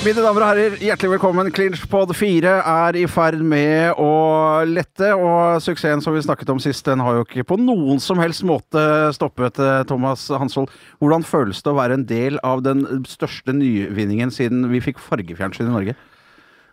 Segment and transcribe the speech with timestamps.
[0.00, 1.50] Mine damer og herrer, hjertelig velkommen.
[1.52, 4.06] Clinchpod 4 er i ferd med å
[4.64, 8.16] lette, og suksessen som vi snakket om sist, den har jo ikke på noen som
[8.22, 8.80] helst måte
[9.12, 9.60] stoppet.
[9.60, 10.72] eh, Thomas Hansvold,
[11.04, 15.68] hvordan føles det å være en del av den største nyvinningen siden vi fikk fargefjernsyn
[15.68, 15.96] i Norge?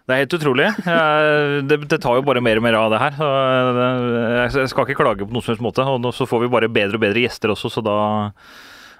[0.08, 0.70] Det er helt utrolig.
[0.88, 3.20] Eh, Det, det tar jo bare mer og mer av det her.
[4.56, 5.84] Jeg skal ikke klage på noen som helst måte.
[5.84, 7.98] Og så får vi bare bedre og bedre gjester også, så da,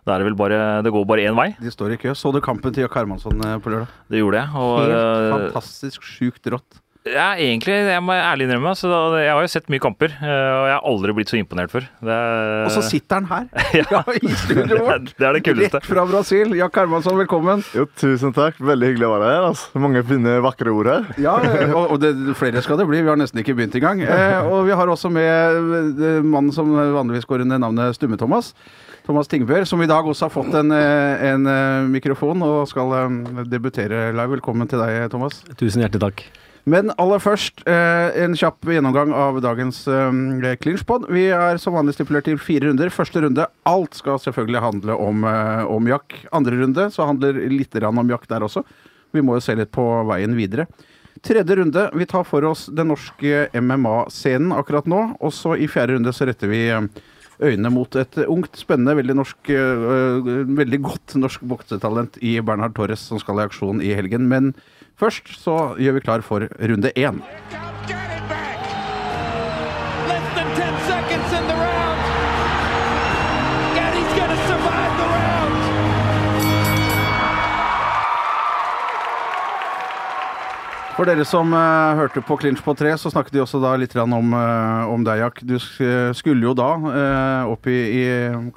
[0.08, 0.58] da er det vel bare
[0.88, 1.50] Det går bare én vei.
[1.60, 2.16] De står i kø.
[2.16, 3.92] Så du kampen til Jack Hermansson eh, på lørdag?
[4.10, 4.56] Det gjorde jeg.
[4.56, 6.80] Og Helt eh, fantastisk sjukt rått.
[7.08, 10.28] ja, egentlig, jeg må ærlig innrømme, så da, jeg har jo sett mye kamper, eh,
[10.28, 11.86] og jeg har aldri blitt så imponert før.
[12.04, 13.46] Det, er- Og så sitter han her,
[13.80, 14.02] Ja.
[14.12, 15.14] i studioet vårt.
[15.16, 15.80] Det er det kuleste.
[15.80, 16.52] Rett fra Brasil.
[16.60, 17.64] Jack Hermansson, velkommen.
[17.78, 18.60] Jo, tusen takk.
[18.60, 19.46] Veldig hyggelig å være her.
[19.54, 19.84] Altså.
[19.86, 21.08] Mange fine, vakre ord her.
[21.24, 21.38] Ja,
[21.70, 22.12] og, og det,
[22.42, 23.00] flere skal det bli.
[23.06, 24.04] Vi har nesten ikke begynt engang.
[24.04, 28.52] Eh, og vi har også med mannen som vanligvis går under navnet Stumme-Thomas.
[29.08, 32.92] Thomas Tingbør, som i dag også har fått en, eh, en eh, mikrofon og skal
[32.98, 34.34] eh, debutere live.
[34.36, 35.40] Velkommen til deg, Thomas.
[35.56, 36.24] Tusen hjertelig takk.
[36.68, 39.78] Men aller først en kjapp gjennomgang av dagens
[40.60, 41.06] clinchpod.
[41.16, 42.92] Vi er som vanlig stipulert til fire runder.
[42.92, 46.18] Første runde, alt skal selvfølgelig handle om, om jakk.
[46.36, 48.66] Andre runde så handler litt om jakk der også.
[49.16, 50.68] Vi må jo se litt på veien videre.
[51.24, 55.06] Tredje runde, vi tar for oss den norske MMA-scenen akkurat nå.
[55.24, 56.66] Og så i fjerde runde så retter vi
[57.44, 63.04] øynene mot et ungt, spennende, veldig, norsk, eh, veldig godt norsk boksetalent i Bernhard Torres,
[63.06, 64.28] som skal i aksjon i helgen.
[64.28, 64.54] Men
[64.98, 67.22] først så gjør vi klar for runde én.
[80.98, 83.94] For dere som uh, hørte på Clinch på tre, så snakket de også da litt
[84.02, 85.44] om, uh, om deg, Jack.
[85.46, 88.06] Du skulle jo da uh, opp i, i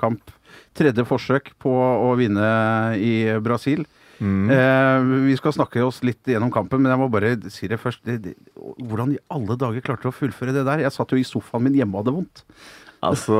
[0.00, 0.32] kamp
[0.76, 2.48] tredje forsøk på å vinne
[2.96, 3.84] i Brasil.
[4.20, 8.02] Eh, vi skal snakke oss litt gjennom kampen, men jeg må bare si det først.
[8.04, 8.34] Det, det,
[8.84, 10.82] hvordan i alle dager klarte du å fullføre det der?
[10.84, 12.42] Jeg satt jo i sofaen min hjemme og hadde vondt.
[13.00, 13.38] Altså,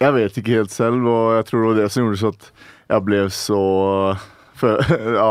[0.00, 2.46] jeg vet ikke helt selv, og jeg tror det var det som gjorde så at
[2.94, 3.60] jeg ble så
[5.20, 5.28] Ja,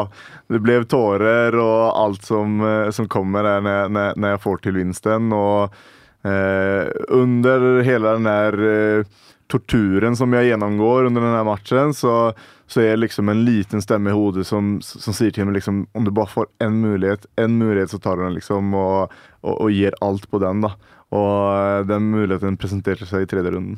[0.54, 4.64] det ble tårer og alt som, eh, som kommer der når, når, når jeg får
[4.64, 5.34] til vinsten.
[5.36, 5.76] Og
[6.28, 9.22] eh, under hele den der eh,
[9.52, 12.34] torturen som jeg gjennomgår under denne matchen, så,
[12.70, 15.84] så er det liksom en liten stemme i hodet som, som sier til meg liksom
[15.94, 19.14] Om du bare får en mulighet, en mulighet, så tar du den, liksom, og,
[19.44, 20.74] og, og gir alt på den, da.
[21.14, 23.78] Og eh, den muligheten presenterte seg i tredje runden.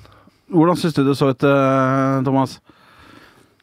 [0.53, 1.41] Hvordan syns du det så ut,
[2.21, 2.59] Thomas?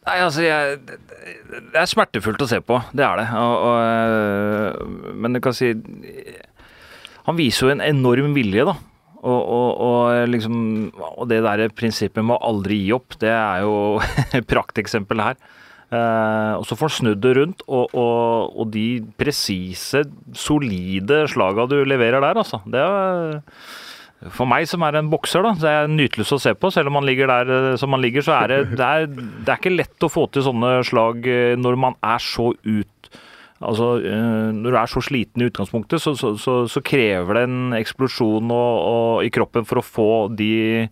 [0.03, 2.81] Nei, altså, jeg, det er smertefullt å se på.
[2.91, 3.27] Det er det.
[3.39, 5.71] Og, og, øh, men du kan si
[7.29, 8.75] Han viser jo en enorm vilje, da.
[9.23, 10.57] Og, og, og, liksom,
[11.31, 13.77] det der prinsippet med å aldri gi opp, det er jo
[14.39, 15.39] et prakteksempel her.
[15.93, 18.87] Uh, og så får han snudd det rundt, og, og, og de
[19.21, 20.01] presise,
[20.33, 22.63] solide slaga du leverer der, altså.
[22.65, 23.43] Det er
[24.31, 26.71] for meg som er en bokser, da, det er nytelse å se på.
[26.75, 29.49] Selv om man ligger der eh, som man ligger, så er det, det, er, det
[29.49, 32.88] er ikke lett å få til sånne slag eh, når man er så ut
[33.62, 37.43] Altså, eh, Når du er så sliten i utgangspunktet, så, så, så, så krever det
[37.47, 40.89] en eksplosjon og, og, i kroppen for å få de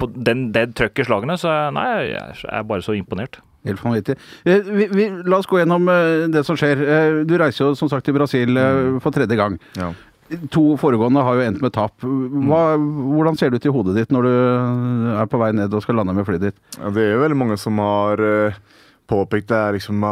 [0.00, 1.36] på den, det trøkket i slagene.
[1.36, 1.84] Så nei,
[2.14, 3.36] jeg er bare så imponert.
[3.68, 4.16] Helt vanvittig.
[4.48, 5.92] Vi, vi, la oss gå gjennom
[6.32, 6.80] det som skjer.
[7.28, 9.60] Du reiser jo som sagt til Brasil eh, for tredje gang.
[9.76, 9.92] Ja.
[10.54, 12.00] To foregående har jo endt med tap.
[12.00, 14.34] Hva, hvordan ser det ut i hodet ditt når du
[15.20, 16.60] er på vei ned og skal lande med flyet ditt?
[16.78, 18.60] Ja, det er jo veldig mange som har eh,
[19.10, 20.04] påpekt det liksom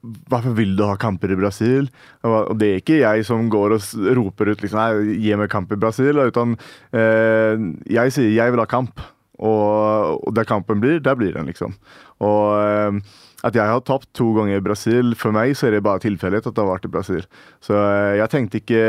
[0.00, 1.88] Hvorfor vil du ha kamper i Brasil?
[2.24, 5.72] Og det er ikke jeg som går og roper ut liksom, nei, gi meg kamp
[5.76, 6.16] i Brasil.
[6.24, 6.54] Utan
[6.96, 7.60] eh,
[7.92, 9.02] jeg sier jeg vil ha kamp.
[9.40, 11.76] Og, og der kampen blir, der blir den, liksom.
[12.24, 15.84] Og eh, at jeg har tapt to ganger i Brasil, for meg så er det
[15.84, 17.22] bare tilfeldighet at det har vært i Brasil.
[17.64, 18.82] Så eh, jeg tenkte ikke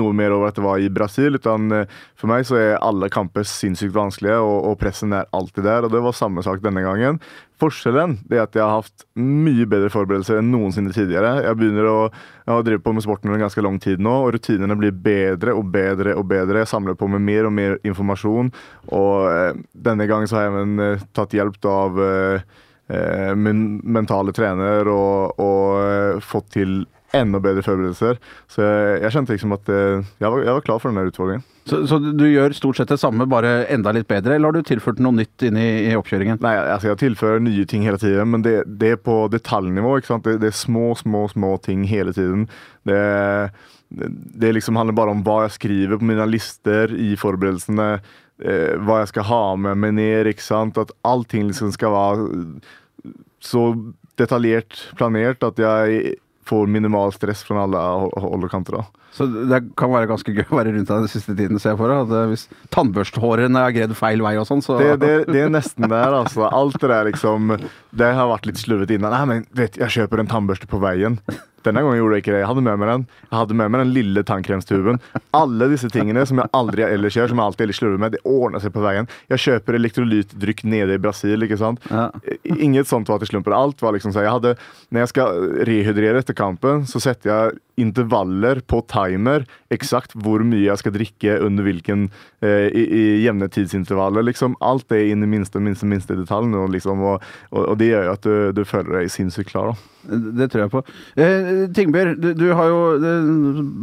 [0.00, 3.10] noe mer over at det var i Brasil, utan eh, for meg så er alle
[3.12, 5.86] kamper sinnssykt vanskelige, og, og pressen er alltid der.
[5.86, 7.20] Og det var samme sak denne gangen.
[7.58, 11.40] Forskjellen er at jeg har hatt mye bedre forberedelser enn noensinne tidligere.
[11.46, 11.96] Jeg begynner å
[12.48, 15.52] jeg har drevet på med sporten en ganske lang tid nå, og rutinene blir bedre
[15.58, 16.62] og bedre og bedre.
[16.62, 18.50] Jeg samler på med mer og mer informasjon,
[18.88, 22.00] og eh, denne gangen så har jeg tatt hjelp av
[23.36, 26.80] min mentale trener og, og eh, fått til
[27.16, 28.18] enda bedre forberedelser.
[28.52, 31.46] Så jeg, jeg kjente liksom at eh, jeg, var, jeg var klar for den utfordringen.
[31.68, 34.68] Så, så du gjør stort sett det samme, bare enda litt bedre, eller har du
[34.68, 36.40] tilført noe nytt inn i, i oppkjøringen?
[36.44, 39.98] Nei, altså jeg tilfører nye ting hele tiden, men det, det er på detaljnivå.
[39.98, 40.28] ikke sant?
[40.28, 42.46] Det, det er små, små, små ting hele tiden.
[42.88, 43.02] Det,
[43.88, 44.12] det,
[44.44, 47.90] det liksom handler bare om hva jeg skriver på mine lister i forberedelsene.
[48.40, 50.26] Eh, hva jeg skal ha med meg ned.
[50.30, 50.78] ikke sant?
[50.78, 52.60] At allting liksom skal være
[53.40, 53.64] så
[54.18, 56.16] detaljert planert at jeg
[56.48, 58.78] får minimal stress fra alle hol- hold og kanter.
[58.78, 58.84] da.
[59.16, 61.80] Så det kan være ganske gøy å være rundt deg den siste tiden, ser jeg
[61.80, 61.92] for.
[61.94, 65.52] At eh, Hvis tannbørsthårene er gredd feil vei og sånn, så Det, det, det er
[65.52, 66.46] nesten der, altså.
[66.52, 69.14] Alt det der liksom Det har vært litt slurvet innan.
[69.14, 71.18] Nei, men vet, jeg kjøper en tannbørste på veien.
[71.66, 72.40] Denne gangen gjorde jeg ikke det.
[72.44, 75.00] Jeg hadde med meg den Jeg hadde med meg den lille tannkremstuben.
[75.36, 78.22] Alle disse tingene som jeg aldri ellers gjør, som jeg alltid ellers slurver med, det
[78.28, 79.08] ordner seg på veien.
[79.32, 81.82] Jeg kjøper elektrolytdrykk nede i Brasil, ikke sant.
[81.90, 82.08] Ja.
[82.44, 83.56] Inget sånt var til slumpen.
[83.56, 84.26] Alt var liksom sånn.
[84.28, 84.54] jeg hadde,
[84.94, 89.44] Når jeg skal rehydrere etter kampen, så setter jeg intervaller på timer.
[89.74, 92.06] Eksakt hvor mye jeg skal drikke under hvilken
[92.42, 94.26] eh, i, i jevne tidsintervaller.
[94.26, 94.56] liksom.
[94.64, 96.54] Alt er inn i minste, minste, minste detaljen.
[96.58, 99.72] Og, liksom, og, og, og det gjør jo at du, du føler deg sinnssykt klar.
[99.72, 99.94] da.
[100.38, 100.82] Det tror jeg på.
[101.20, 103.30] Eh, Tingbjørn, du, du har jo eh,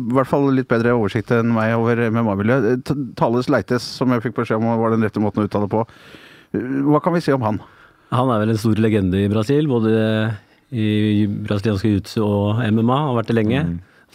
[0.09, 2.93] i hvert fall litt bedre oversikt enn meg over MMA-miljøet.
[3.19, 5.83] Tales T- Leites, som jeg fikk beskjed om var den rette måten å uttale på.
[6.55, 7.61] Eh, Hva kan vi si om han?
[8.15, 9.91] Han er vel en stor legende i Brasil, både
[10.71, 13.01] i brasiliansk jiu-jitsu og MMA.
[13.09, 13.65] Har vært det lenge.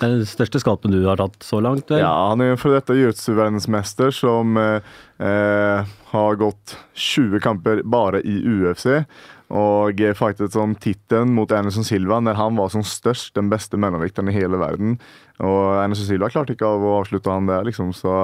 [0.01, 2.01] Det er den største skalpen du har tatt så langt, vel?
[2.01, 8.23] Ja, Han er en for dette jiu-jitsu-verdensmester som eh, eh, har gått 20 kamper bare
[8.25, 9.03] i UFC.
[9.51, 13.77] Og eh, fightet om tittelen mot Anderson Silva når han var som størst, den beste
[13.77, 14.97] mellomvekteren i hele verden.
[15.43, 17.93] Og Anderson Silva klarte ikke av å avslutte han der, liksom.
[17.97, 18.15] Så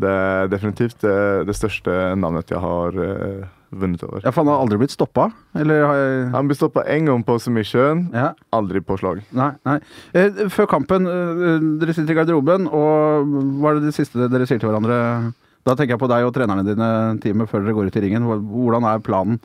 [0.00, 4.20] det er definitivt det, det største navnet jeg har eh, vunnet over.
[4.24, 5.28] Ja, for han har aldri blitt stoppa?
[5.54, 8.32] Eller har jeg Han ble stoppa én gang på submission, Ja.
[8.52, 9.22] aldri på slag.
[9.32, 9.52] Nei.
[9.66, 9.78] nei.
[10.14, 13.26] Eh, før kampen, eh, dere sitter i garderoben, og
[13.60, 15.32] hva er det det siste dere sier til hverandre?
[15.66, 18.24] Da tenker jeg på deg og trenerne dine teamet før dere går ut i ringen.
[18.24, 19.38] Hvordan er planen?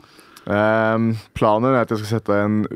[0.46, 2.66] Ehm, planen er at jeg skal sette en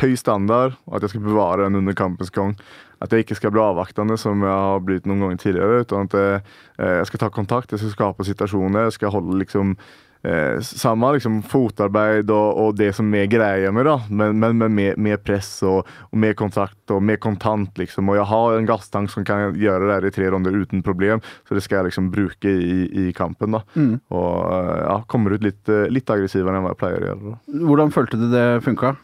[0.00, 2.54] høy standard, og at jeg skal bevare den under kampens gang.
[3.02, 5.82] At jeg ikke skal bli avvaktende, som jeg har blitt noen ganger tidligere.
[5.84, 6.42] Utan at jeg,
[6.78, 8.84] eh, jeg skal ta kontakt, jeg skal skape situasjoner.
[8.86, 9.76] Jeg skal holde liksom
[10.24, 13.96] eh, samme liksom, fotarbeid og, og det som er greia med, da.
[14.10, 18.08] Men, men, men med, med press og, og med kontakt og med kontant, liksom.
[18.12, 21.22] Og jeg har en gasstank som kan gjøre det her i tre runder uten problem,
[21.48, 23.62] så det skal jeg liksom bruke i, i kampen, da.
[24.14, 27.30] Og eh, ja, kommer ut litt, litt aggressivere enn hva jeg pleier å gjøre.
[27.34, 27.60] da.
[27.68, 28.94] Hvordan følte du det funka?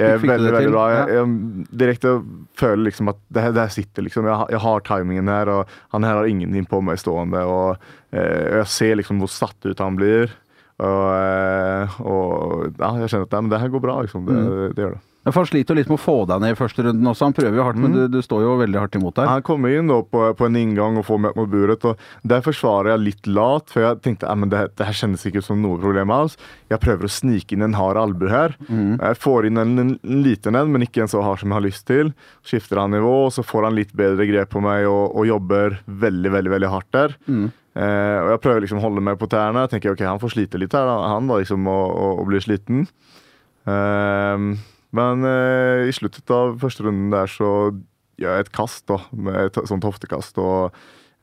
[0.00, 0.84] Eh, veldig, veldig bra.
[0.94, 2.12] Jeg, jeg direkte
[2.56, 4.24] føler liksom at det, her- det her sitter liksom.
[4.30, 7.42] Jeg, jeg har timingen her, og han her har ingenting på meg stående.
[7.44, 7.76] Og
[8.16, 10.32] eh, jeg ser liksom hvor satt ut han blir.
[10.80, 14.26] Og, eh, og ja, jeg kjenner at nei, men det her går bra, liksom.
[14.26, 14.74] Det, Mm.
[14.74, 15.00] det gjør det.
[15.20, 17.26] Ja, for Han sliter litt med å få deg ned i første runden også.
[17.28, 19.26] Han prøver jo hardt, men du, du står jo veldig hardt imot der.
[19.28, 21.84] Han kommer inn på, på en inngang og får meg mot buret.
[21.84, 25.42] og Der forsvarer jeg litt lat, for jeg tenkte at det, det her kjennes ikke
[25.44, 26.40] ut som noe problem altså
[26.72, 28.56] Jeg prøver å snike inn en hard albue her.
[28.70, 31.58] Jeg får inn en, en, en liten en, men ikke en så hard som jeg
[31.60, 32.14] har lyst til.
[32.42, 35.82] Skifter han nivå, og så får han litt bedre grep på meg og, og jobber
[35.84, 37.18] veldig veldig, veldig hardt der.
[37.78, 39.64] Eh, og jeg prøver liksom å holde meg på tærne.
[39.66, 40.96] Jeg tenker ok, han får slite litt her, da.
[41.12, 41.86] han da liksom og,
[42.18, 42.86] og, blir sliten.
[43.70, 44.52] Ehm,
[44.96, 47.52] men eh, i sluttet av første runden der så
[48.20, 50.40] gjør jeg et kast, da, med et sånt hoftekast.
[50.42, 50.76] Og,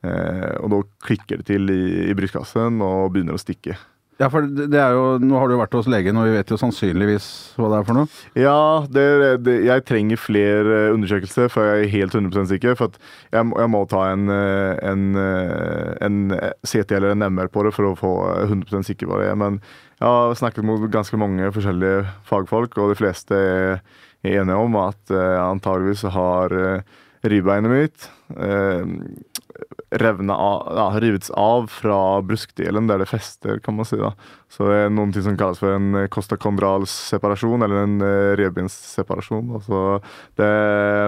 [0.06, 3.76] eh, og da klikker det til i, i brystkassen og begynner å stikke.
[4.18, 6.50] Ja, for det er jo, Nå har du jo vært hos legen, og vi vet
[6.50, 7.26] jo sannsynligvis
[7.58, 8.08] hva det er for noe.
[8.34, 8.58] Ja,
[8.90, 9.04] det,
[9.46, 12.74] det, jeg trenger flere eh, undersøkelser før jeg er helt 100 sikker.
[12.80, 12.98] For
[13.30, 16.18] jeg, jeg må ta en, eh, en, eh, en
[16.66, 19.30] CT eller en MR på det for å få eh, 100 sikker på det.
[19.38, 19.60] Men
[20.00, 23.82] jeg har snakket med ganske mange forskjellige fagfolk, og de fleste er,
[24.26, 26.50] enige om at jeg antageligvis har
[27.22, 28.08] ribbeinet mitt
[29.90, 33.96] eh, revna av, ja, rivets av fra bruskdelen der det fester, kan man si.
[34.00, 34.12] da.
[34.52, 39.50] Så det er noen ting som kalles for en kostakondral separasjon, eller en uh, revbensseparasjon.
[39.58, 39.82] Altså,
[40.40, 40.52] det,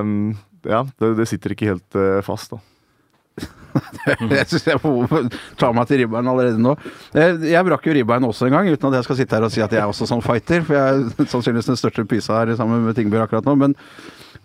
[0.04, 0.26] mm,
[0.68, 2.60] ja, det, det sitter ikke helt eh, fast, da.
[4.34, 5.20] Jeg synes jeg må
[5.60, 6.72] ta meg til ribbein allerede nå.
[7.14, 9.52] Eh, Jeg brakk jo ribbein også en gang, uten at jeg skal sitte her og
[9.54, 10.64] si at jeg er også sånn fighter.
[10.66, 13.54] For jeg er sannsynligvis den største pysa her sammen med Tingbjørn akkurat nå.
[13.62, 13.76] Men,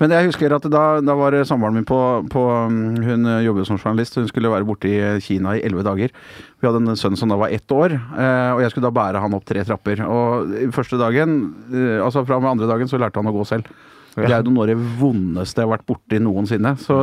[0.01, 1.97] men jeg husker at da, da var samboeren min på,
[2.31, 6.11] på Hun jobbet som journalist, hun skulle være borte i Kina i elleve dager.
[6.59, 9.21] Vi hadde en sønn som da var ett år, eh, og jeg skulle da bære
[9.23, 10.01] han opp tre trapper.
[10.03, 11.37] Og første dagen,
[11.71, 13.71] eh, altså fra og med andre dagen, så lærte han å gå selv.
[14.15, 16.75] Det er jo noe av det vondeste jeg har vært borti noensinne.
[16.79, 16.99] Så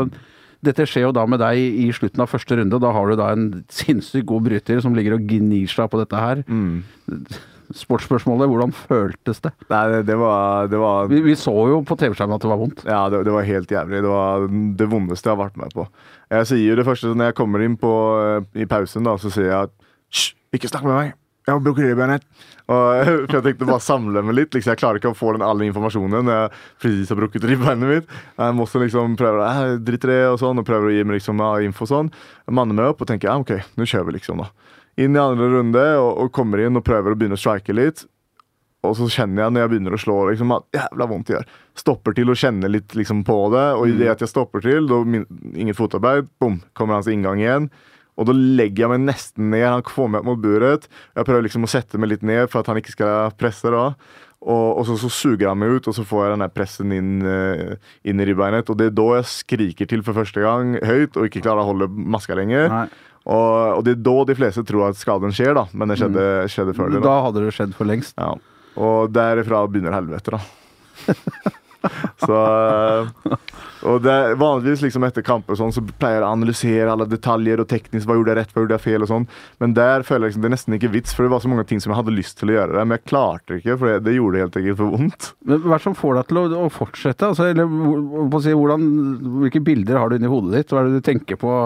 [0.64, 3.32] dette skjer jo da med deg i slutten av første runde, da har du da
[3.34, 6.44] en sinnssykt god bryter som ligger og gnir seg på dette her.
[7.78, 9.52] Sportsspørsmålet, hvordan føltes det?
[9.72, 12.60] Nei, det, det var, det var Vi, vi så jo på TV-skjermen at det var
[12.60, 12.84] vondt.
[12.88, 14.02] Ja, det, det var helt jævlig.
[14.04, 14.46] Det var
[14.82, 15.86] det vondeste jeg har vært med på.
[16.32, 19.32] Jeg sier jo det første når jeg kommer inn på, eh, i pausen, da, så
[19.32, 19.74] sier jeg at
[20.12, 21.18] Hysj, ikke snakk med meg!
[21.48, 22.26] Jeg brukket ribbenet!
[22.70, 24.52] Og, for jeg tenkte bare samle meg litt.
[24.54, 24.72] Liksom.
[24.72, 26.52] Jeg klarer ikke å få den alle informasjonen når jeg
[26.84, 28.14] precis har brukket ribbeinet mitt.
[28.38, 31.18] Jeg må også liksom prøve å dritt det og sånn, og prøve å gi meg
[31.18, 32.12] liksom, info og sånn.
[32.46, 34.44] Jeg manner meg opp og tenker ja, OK, nå kjører vi, liksom.
[34.44, 34.78] da.
[35.02, 38.06] Inn i andre runde og, og kommer inn og prøver å begynne å strike litt.
[38.82, 41.52] og så kjenner jeg når jeg begynner å slå, liksom, at jævla vondt det gjør.
[41.78, 44.88] Stopper til å kjenne litt liksom, på det, og i det at jeg stopper til,
[44.90, 47.70] da inget fotarbeid, bom, kommer hans inngang igjen.
[48.20, 49.64] Og da legger jeg meg nesten ned.
[49.64, 50.88] Han får meg opp mot buret.
[51.16, 53.72] Jeg prøver liksom å sette meg litt ned for at han ikke skal presse.
[53.72, 53.92] da.
[54.42, 57.12] Og, og så, så suger han meg ut, og så får jeg den pressen inn,
[57.22, 57.76] eh,
[58.10, 58.68] inn i ribbeinet.
[58.72, 61.70] Og det er da jeg skriker til for første gang høyt og ikke klarer å
[61.70, 62.74] holde maska lenger.
[63.22, 65.68] Og, og det er da de fleste tror at skaden skjer, da.
[65.78, 67.02] Men det skjedde, skjedde før det.
[67.04, 67.18] Da da.
[67.28, 68.18] hadde det skjedd for lengst.
[68.18, 68.34] Ja.
[68.82, 70.42] Og derifra begynner helvete, da.
[72.26, 73.38] så eh,
[73.88, 77.62] Og det er vanligvis liksom etter kamper sånn, så pleier jeg å analysere alle detaljer
[77.62, 79.26] og teknisk hva gjorde jeg rett, hva gjorde jeg feil og sånn.
[79.62, 81.64] Men der føler jeg liksom, det er nesten ikke vits, for det var så mange
[81.66, 82.72] ting som jeg hadde lyst til å gjøre.
[82.76, 85.28] det, Men jeg klarte det ikke, for det, det gjorde helt enkelt for vondt.
[85.44, 87.30] Men Hva er det som får deg til å, å fortsette?
[87.32, 88.86] Altså, eller, si, hvordan,
[89.42, 90.70] hvilke bilder har du inni hodet ditt?
[90.72, 91.56] Hva er det du tenker på?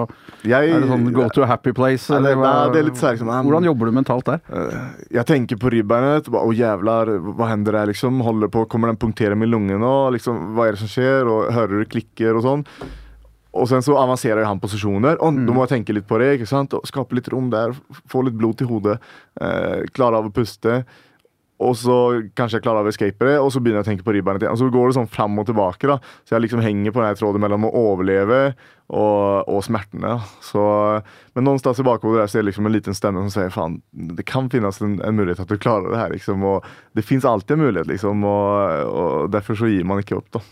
[0.47, 2.09] Jeg, Er det sånn go to a happy place?
[2.11, 4.41] Eller, det- Eller, nei, det er litt særlig som hvordan jobber du mentalt der?
[4.53, 6.29] Eh, Jeg tenker på ribbeinet.
[6.33, 8.21] Å, jævlar, hva hender der, liksom?
[8.25, 9.93] Holder på, Kommer den punktere med lunge nå?
[10.17, 11.27] Liksom, hva er det som skjer?
[11.31, 12.65] Og hører du klikker og sånn?
[13.57, 15.17] Og sen så avanserer han posisjoner.
[15.25, 16.35] Og Da må jeg tenke litt på det.
[16.37, 16.75] ikke sant?
[16.75, 17.73] Og Skape litt rom der.
[18.07, 18.99] Få litt blod til hodet.
[19.41, 20.85] Eh, klare av å puste.
[21.59, 24.05] Og så kanskje jeg klarer av å escape det, og så begynner jeg å tenke
[24.05, 24.53] på ribbeinet igjen.
[24.53, 25.89] Og så går det sånn fram og tilbake.
[25.89, 25.97] da.
[26.29, 28.41] Så jeg liksom henger på den tråden mellom å overleve
[28.93, 30.19] og, og smertene.
[30.45, 30.61] Så,
[31.33, 33.81] men någonstans i bakhodet der så er det liksom en liten stemme som sier faen,
[33.97, 36.13] det kan finnes en, en mulighet at du klarer det her.
[36.13, 40.21] liksom, og Det fins alltid en mulighet, liksom, og, og derfor så gir man ikke
[40.21, 40.29] opp.
[40.37, 40.45] da.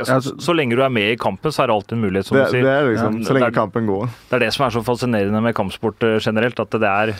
[0.00, 2.02] Ja, så, så, så lenge du er med i kampen, så er det alltid en
[2.08, 2.64] mulighet, som Det, du sier.
[2.66, 4.08] det er liksom, Ja, Så lenge det, er, kampen går.
[4.30, 7.14] det er det som er så fascinerende med kampsport eh, generelt, at det er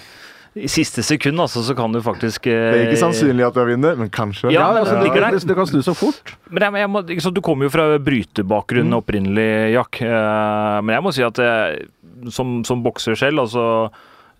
[0.59, 3.95] i siste sekund, altså, så kan du faktisk Det er ikke sannsynlig at jeg vinner,
[4.01, 4.51] men kanskje.
[4.51, 5.37] Ja, altså, det ligger der.
[5.39, 6.33] det, det kan snu så fort.
[6.51, 8.97] Men jeg, jeg må, ikke sant, Du kommer jo fra brytebakgrunn Mm.
[8.99, 9.47] opprinnelig,
[9.77, 10.01] Jack.
[10.03, 11.87] Eh, men jeg må si at jeg,
[12.35, 13.63] som, som bokser selv, altså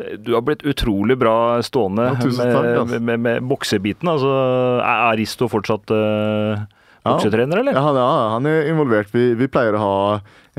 [0.03, 4.11] eh, du har blitt utrolig bra stående Ja, takk, med, med, med, med boksebiten.
[4.11, 4.35] Altså,
[4.83, 6.67] er er Risto fortsatt uh,
[7.01, 7.15] Ja.
[7.15, 7.73] boksetrener, eller?
[7.73, 9.09] Ja, han, ja, han er involvert.
[9.15, 9.95] Vi, vi pleier å ha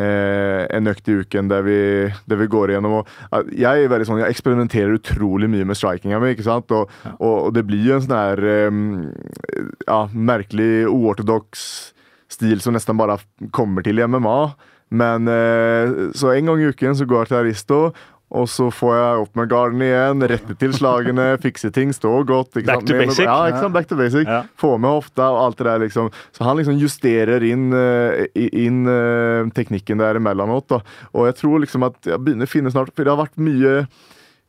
[0.01, 1.77] eh, en økt i uken der vi,
[2.29, 2.97] der vi går igjennom.
[3.01, 6.33] Og, jeg er veldig sånn, jeg eksperimenterer utrolig mye med strikinga mi.
[6.33, 6.73] ikke sant?
[6.73, 8.81] Og, og, og det blir jo en sånn her eh,
[9.85, 11.65] ja, merkelig uortodoks
[12.31, 13.19] stil som nesten bare
[13.53, 14.39] kommer til i MMA.
[14.97, 17.81] Men eh, så en gang i uken så går jeg til Aristo.
[18.31, 22.53] Og så får jeg opp med garden igjen, rette til slagene, fikse ting, stå godt.
[22.63, 23.25] Back to Med- basic.
[23.27, 23.75] Ja, ikke sant?
[23.75, 24.23] Back to basic.
[24.29, 24.37] Ja.
[24.61, 26.07] Få med hofta og alt det der, liksom.
[26.31, 30.69] Så han liksom justerer inn, eh, inn eh, teknikken der imellomåt.
[30.71, 30.79] Da.
[31.11, 33.75] Og jeg tror liksom at jeg begynner å finne snart For det har vært mye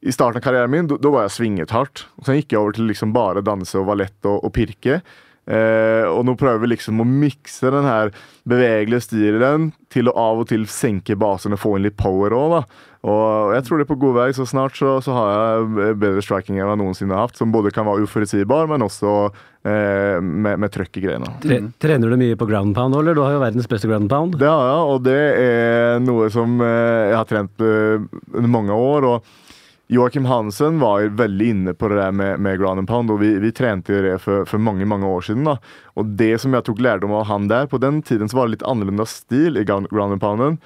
[0.02, 2.06] i starten av karrieren min, da da var jeg svinget hardt.
[2.18, 5.00] Og så gikk jeg over til liksom bare danse og ballett og, og pirke.
[5.42, 8.12] Eh, og nå prøver vi liksom å mikse den her
[8.46, 12.54] bevegelige stilen til å av og til senke basen og få inn litt power òg,
[12.54, 12.88] da.
[13.02, 16.22] Og jeg tror det er på god vei, så snart så, så har jeg bedre
[16.22, 17.40] striking enn jeg noensinne har hatt.
[17.40, 19.14] Som både kan være uforutsigbar, men også
[19.66, 21.32] eh, med, med trøkk i greiene.
[21.42, 23.18] Tre, trener du mye på ground pound eller?
[23.18, 24.38] Du har jo verdens beste ground pound.
[24.38, 28.06] Det har jeg, og det er noe som eh, jeg har trent eh,
[28.38, 29.10] under mange år.
[29.10, 29.41] og
[29.92, 33.34] Joakim Hansen var veldig inne på det der med, med ground and pound, og vi,
[33.42, 35.44] vi trente det for, for mange mange år siden.
[35.44, 35.58] da.
[36.00, 38.56] Og det som jeg tok lærdom av han der, på den tiden så var det
[38.56, 40.58] litt annerledes stil i ground ground and pounden.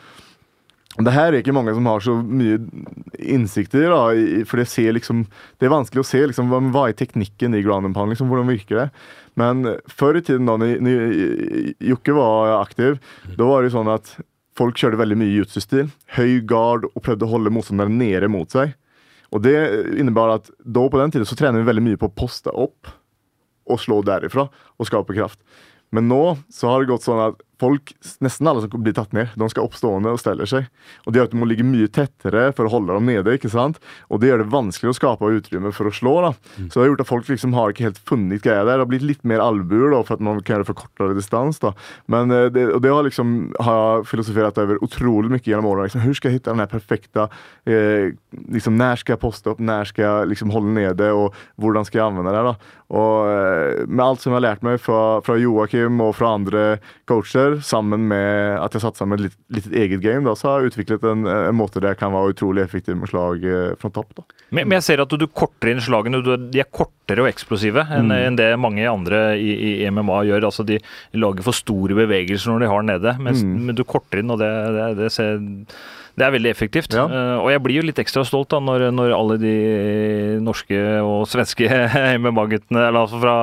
[0.97, 2.57] Det her er ikke mange som har så mye
[3.19, 3.99] innsikt i, da,
[4.49, 5.27] for det, ser liksom,
[5.59, 8.15] det er vanskelig å se liksom, hva, er teknikken i ground and pound.
[8.15, 8.87] Liksom, hvordan virker det?
[9.37, 12.97] Men før i tiden, da når, Jokke var aktiv,
[13.35, 14.15] da var det sånn at
[14.57, 15.91] folk kjørte veldig mye jutsu-stil.
[16.17, 18.73] Høy gard og prøvde å holde motstanderen nede mot seg.
[19.35, 19.57] Og det
[19.99, 22.93] innebar at da på den tiden så trener vi veldig mye på å poste opp
[23.67, 25.41] og slå derifra og skape kraft.
[25.95, 27.93] Men nå så har det gått sånn at folk,
[28.25, 30.69] nesten alle som blir tatt ned, de skal oppstående og steller seg.
[31.05, 33.37] Og det gjør at du må ligge mye tettere for å holde dem nede.
[33.37, 33.81] ikke sant?
[34.13, 36.15] Og det gjør det vanskelig å skape utrymme for å slå.
[36.27, 36.33] da.
[36.69, 38.77] Så det har gjort at folk liksom har ikke helt funnet greia der.
[38.77, 41.61] Det har blitt litt mer albuer da, for at man kan gjøre for kortere distans.
[41.63, 41.73] da.
[42.13, 45.89] Men eh, det, og det har liksom har jeg filosofert over utrolig mye gjennom årene.
[45.89, 47.29] Liksom, Hvordan skal jeg hitte den perfekte
[47.67, 48.13] eh,
[48.53, 52.03] liksom, Når skal jeg poste opp, når skal jeg liksom holde nede, og hvordan skal
[52.03, 52.45] jeg anvende det?
[52.51, 52.77] da?
[52.97, 56.65] Og eh, med alt som jeg har lært meg fra, fra Joakim og fra andre
[57.11, 60.73] coacher, sammen med at jeg satte sammen litt, litt eget game, da, så har jeg
[60.73, 64.13] utviklet en, en måte der jeg kan være utrolig effektiv med slag eh, fra topp.
[64.19, 64.25] da.
[64.51, 66.23] Men, men jeg ser at du, du korter inn slagene.
[66.25, 68.17] Du, de er kortere og eksplosive enn Mm.
[68.19, 69.53] en det mange andre i,
[69.85, 70.47] i MMA gjør.
[70.49, 70.79] Altså De
[71.19, 73.67] lager for store bevegelser når de har nede, mens, Mm.
[73.69, 75.39] men du korter inn, og det, det, det, ser,
[76.17, 76.95] Det er veldig effektivt.
[76.97, 77.05] Ja.
[77.13, 79.55] Eh, og jeg blir jo litt ekstra stolt da når, når alle de
[80.45, 81.69] norske og svenske
[82.23, 83.35] MMA-guttene eller altså fra,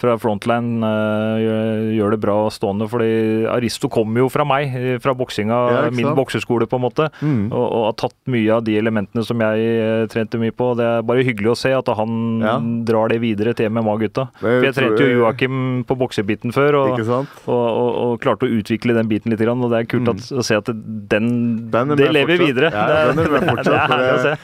[0.00, 2.88] fra Frontline eh, gjør, gjør det bra stående.
[2.88, 3.10] Fordi
[3.52, 7.10] Aristo kommer jo fra meg, eh, fra boksinga, Ja, min bokseskole, på en måte.
[7.20, 7.50] Mm.
[7.52, 10.70] Og, og har tatt mye av de elementene som jeg trente mye på.
[10.80, 12.56] Det er bare hyggelig å se at han Ja.
[12.88, 14.26] drar det videre til MMA-gutta.
[14.40, 16.80] For jeg trente jo Joakim på boksebiten før.
[16.80, 16.98] og
[17.44, 19.42] og, og, klarte å utvikle den biten litt.
[19.44, 21.70] Og det er kult at, å se at den, Mm.
[21.70, 22.48] Den det lever fortsatt.
[22.48, 22.70] videre.
[22.74, 24.34] Ja, det, er- den er det, er herlig å se.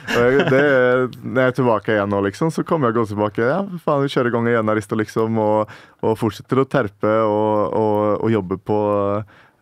[0.50, 0.62] Det
[1.24, 3.44] når jeg er tilbake igjen nå, liksom, så kommer jeg gå tilbake.
[3.46, 7.76] Ja, faen, vi kjører i gang igjen, Aristo, liksom, og, og fortsetter å terpe og,
[7.80, 8.78] og, og jobbe på,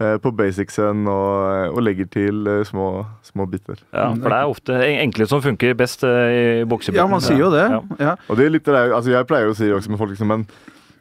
[0.01, 2.89] eh, på basicsen og, og legger til eh, små,
[3.27, 3.81] små biter.
[3.93, 7.03] Ja, for det er ofte enkle som funker best eh, i boksebiten.
[7.03, 7.67] Ja, man sier jo det.
[7.77, 7.83] Ja.
[8.11, 8.17] Ja.
[8.29, 10.49] Og det er litt altså Jeg pleier å si også med folk liksom, men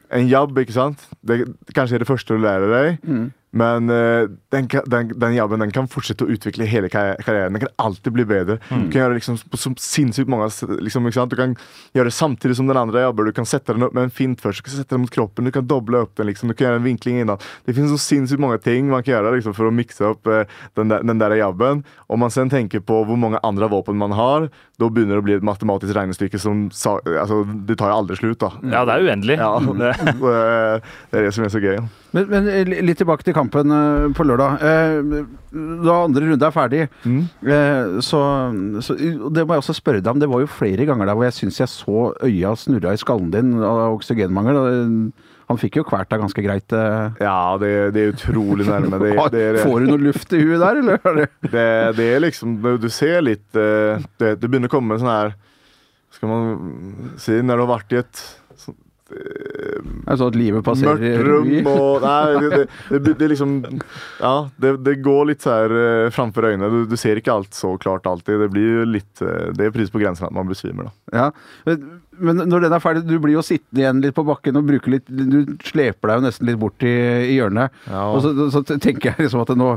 [0.08, 1.02] en jobb, ikke sant?
[1.20, 1.42] Det
[1.76, 3.26] kanskje er det første du lærer deg, Mm.
[3.50, 7.54] Men uh, den, den, den jobben den kan fortsette å utvikle hele karri- karrieren.
[7.56, 8.58] Den kan alltid bli bedre.
[8.68, 8.82] Mm.
[8.86, 10.50] Du kan gjøre liksom så sinnssykt mange
[10.84, 11.06] liksom?
[11.08, 11.54] Du kan
[11.96, 13.24] gjøre det samtidig som den andre jobber.
[13.30, 15.48] Du kan sette den opp med en fint først, du kan sette den mot kroppen,
[15.48, 16.28] du kan doble opp den.
[16.28, 17.40] liksom, Du kan gjøre en vinkling innan.
[17.64, 20.44] Det finnes så sinnssykt mange ting man kan gjøre liksom, for å mikse opp uh,
[20.76, 21.84] den, der, den der jobben.
[22.08, 25.26] Om man sen tenker på hvor mange andre våpen man har, da begynner det å
[25.26, 28.38] bli et matematisk regnestykke som altså, Det tar jo aldri slutt.
[28.44, 28.52] da.
[28.62, 29.38] ja, det er uendelig.
[29.40, 31.78] Ja, Det, det det er det som er så gøy.
[32.16, 32.46] Men, men
[32.88, 34.62] litt tilbake til kampen eh, på lørdag.
[34.64, 37.22] Eh, Da andre runde er ferdig, Mm.
[37.44, 38.20] eh, så,
[38.84, 40.18] så Det må jeg også spørre deg om.
[40.22, 43.30] Det var jo flere ganger der hvor jeg syns jeg så øya snurra i skallen
[43.32, 45.12] din av oksygenmangel.
[45.48, 46.72] Han fikk jo kvert deg ganske greit.
[46.76, 47.12] eh.
[47.24, 48.98] Ja, det, det er utrolig nærme.
[49.04, 51.28] Det, det, er, Får du noe luft i huet der, eller?
[51.48, 55.32] er det- er liksom Du ser litt eh, det, begynner å komme sånn her
[56.12, 58.47] Skal man si Når du har vært i et eh,
[59.08, 61.60] Er det sånn at livet passerer revy?
[62.04, 63.54] Nei, det, det, det, det liksom
[64.20, 66.68] Ja, det, det går litt så her eh, framfor øynene.
[66.72, 68.42] Du, du ser ikke alt så klart alltid.
[68.44, 71.22] Det blir jo litt eh, Det er pris på grensen at man besvimer, da.
[71.22, 71.78] Ja.
[72.18, 74.96] Men når den er ferdig, du blir jo sittende igjen litt på bakken og bruker
[74.96, 76.94] litt Du sleper deg jo nesten litt bort i,
[77.30, 77.74] i hjørnet.
[77.88, 78.06] Ja.
[78.12, 79.74] Og så, så tenker jeg liksom at nå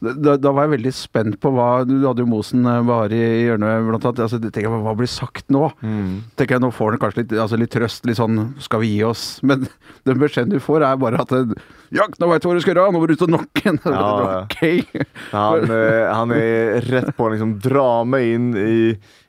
[0.00, 3.46] da, da var jeg veldig spent på hva Du hadde jo Mosen var bare i
[3.46, 4.20] hjørnet, blant annet.
[4.26, 5.70] Altså, tenker jeg, hva blir sagt nå?
[5.80, 6.10] Mm.
[6.36, 9.02] tenker jeg Nå får han kanskje litt, altså litt trøst, litt sånn Skal vi gi
[9.08, 9.24] oss?
[9.48, 9.64] Men
[10.06, 11.54] den beskjeden du får, er bare at eh,
[11.96, 12.92] Ja, nå veit du hva du skal gjøre!
[12.92, 13.80] Nå må du ut og knocke en'.
[13.96, 14.40] Ja, ja.
[14.44, 15.06] ok!
[15.32, 18.76] Han, eh, han er rett på å liksom dra meg inn i,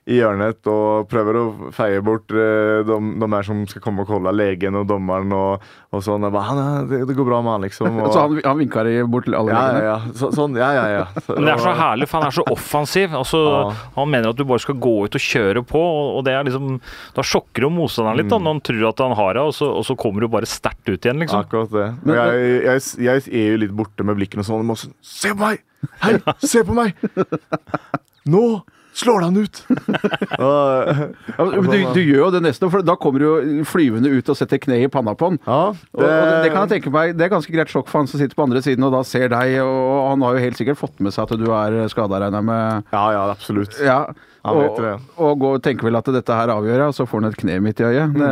[0.07, 1.43] i hjørnet og prøver å
[1.75, 5.65] feie bort eh, de, de her som skal komme og kolla, legen og dommeren og,
[5.91, 6.23] og sånn.
[6.23, 7.97] Jeg bare, det, det går bra med han, liksom.
[8.05, 9.81] Og, Så han, han vinka bort til alle ja, legene?
[9.83, 10.15] ja, ja.
[10.21, 11.03] Så, sånn, ja, ja, ja.
[11.17, 13.17] Så, men det er så herlig, for han er så offensiv.
[13.19, 13.59] Altså, Ja.
[13.97, 16.45] Han mener at du bare skal gå ut og kjøre på, og, og det er
[16.47, 16.77] liksom
[17.15, 19.69] Da sjokker jo motstanderen litt, da, når han tror at han har det, og så,
[19.81, 21.43] og så kommer du bare sterkt ut igjen, liksom.
[21.43, 21.89] Akkurat det.
[22.07, 24.65] Og jeg, jeg, jeg er jo litt borte med blikkene og sånn.
[24.67, 25.63] Må, se på meg!
[26.03, 26.15] Hei,
[26.47, 26.95] se på meg!
[28.33, 28.43] Nå
[28.97, 29.61] slår han ut!
[30.37, 30.93] Ja,
[31.37, 34.59] men du, du gjør jo det nesten, for da kommer du flyvende ut og setter
[34.61, 35.39] kne i panna på han.
[35.47, 38.01] ja, Og, og det, det kan jeg tenke meg, det er ganske greit sjokk for
[38.03, 40.59] han som sitter på andre siden og da ser deg, og han har jo helt
[40.61, 42.87] sikkert fått med seg at du er skada, regner jeg med.
[42.93, 43.77] Ja, ja, absolutt.
[43.83, 43.99] Ja,
[44.47, 44.93] Han vet og, det.
[45.27, 47.57] og går, tenker vel at dette her avgjør jeg, og så får han et kne
[47.65, 48.17] midt i øyet.
[48.17, 48.31] Det,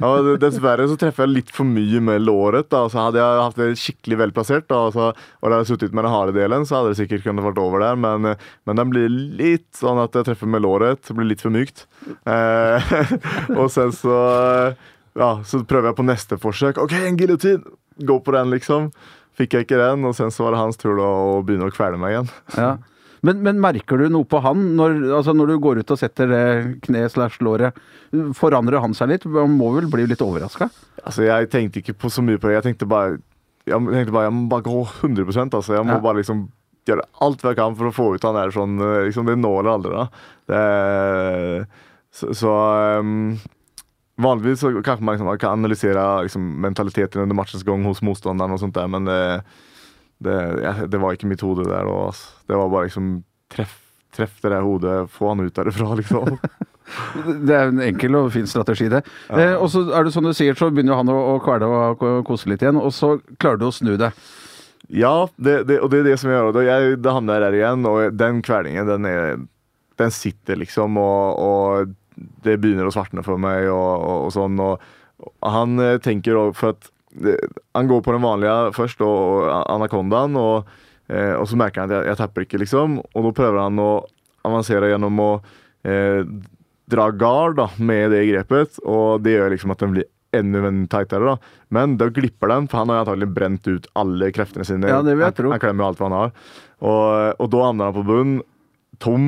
[0.00, 2.70] Ja, Dessverre så treffer jeg litt for mye med låret.
[2.72, 6.06] da, så Hadde jeg hatt det skikkelig velplassert da, så, og hadde hadde suttet med
[6.06, 8.00] den harde delen, så hadde det sikkert kunnet vært over der.
[8.00, 8.32] Men,
[8.66, 11.02] men den blir litt sånn at jeg treffer med låret.
[11.06, 11.86] Det blir litt for mykt.
[12.24, 12.94] Eh,
[13.60, 14.18] og sen så
[15.18, 16.78] ja, så prøver jeg på neste forsøk.
[16.80, 17.64] OK, en giljotin!
[18.06, 18.88] Gå på den, liksom.
[19.36, 21.74] Fikk jeg ikke den, og sen så var det hans tur da å begynne å
[21.74, 22.32] kvele meg igjen.
[22.56, 22.76] ja.
[23.26, 26.30] Men, men merker du noe på han når, altså når du går ut og setter
[26.30, 26.44] det
[26.86, 27.76] kne slash låret?
[28.38, 29.26] Forandrer han seg litt?
[29.28, 30.70] Han må vel bli litt overraska?
[31.04, 32.58] Altså, Jeg tenkte ikke på så mye på det.
[32.60, 33.18] Jeg tenkte bare
[33.68, 35.76] jeg tenkte bare, jeg må bare gå 100 altså.
[35.76, 36.00] Jeg må Ja.
[36.00, 36.48] bare liksom
[36.88, 39.68] gjøre alt jeg kan for å få ut han der sånn eh, liksom, Det når
[39.68, 40.06] aldri, da.
[40.50, 41.66] Det,
[42.10, 42.54] så så
[43.00, 43.38] um,
[44.20, 48.60] Vanligvis så kanskje man, liksom, kan analysere liksom, mentaliteten under matchens gang hos motstanderen, og
[48.60, 49.20] sånt der, men det,
[50.24, 51.86] det, jeg, det var ikke mitt hode der.
[51.86, 52.00] da.
[52.08, 52.34] altså.
[52.48, 53.12] Det var bare liksom
[53.52, 53.78] treff,
[54.16, 56.36] treff det der hodet, få han ut derifra, liksom.
[57.46, 59.04] Det er en enkel og fin strategi, det.
[59.30, 62.02] Eh, og så er det som du sier, så begynner han å, å kvele og
[62.26, 64.10] kose litt igjen, og så klarer du å snu det.
[64.90, 66.66] Ja, det, det, og det er det som gjør det.
[66.66, 69.36] Jeg, det havner der igjen, og den kvelingen, den, er,
[70.02, 74.58] den sitter liksom, og, og det begynner å svartne for meg, og, og, og sånn.
[74.58, 74.82] Og,
[75.46, 76.90] han eh, tenker òg, for at
[77.74, 80.70] Han går på den vanlige først, og, anakondaen, og,
[81.10, 83.00] eh, og så merker han at jeg, jeg tapper ikke, liksom.
[83.02, 83.90] Og da prøver han å
[84.46, 85.30] avansere gjennom å
[85.84, 86.22] eh,
[86.90, 91.34] dra gard da, med det grepet, og det gjør liksom at den blir enda tightere.
[91.34, 91.36] da.
[91.74, 94.90] Men da glipper den, for han har antakelig brent ut alle kreftene sine.
[94.90, 95.50] Ja, det vil jeg han, tro.
[95.54, 96.34] han klemmer jo alt hva han har.
[96.80, 98.36] Og, og da havner han på bunn,
[99.02, 99.26] tom.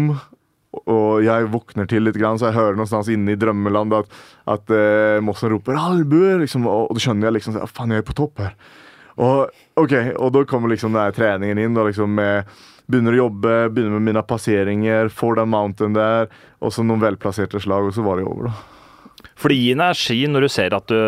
[0.73, 4.15] Og jeg våkner til litt, grann, så jeg hører noe inne i drømmeland at,
[4.49, 8.17] at uh, Mossen roper 'albuer', liksom, og, da skjønner jeg liksom faen, jeg er på
[8.17, 8.55] topp her.
[9.21, 11.77] Og, ok, og da kommer liksom den treningen inn.
[11.77, 12.49] og liksom med
[12.91, 16.27] Begynner å jobbe, begynner med mine passeringer, får den mountain der,
[16.61, 19.29] og så noen velplasserte slag, og så var det over, da.
[19.39, 20.99] For det gir energi når du ser at du,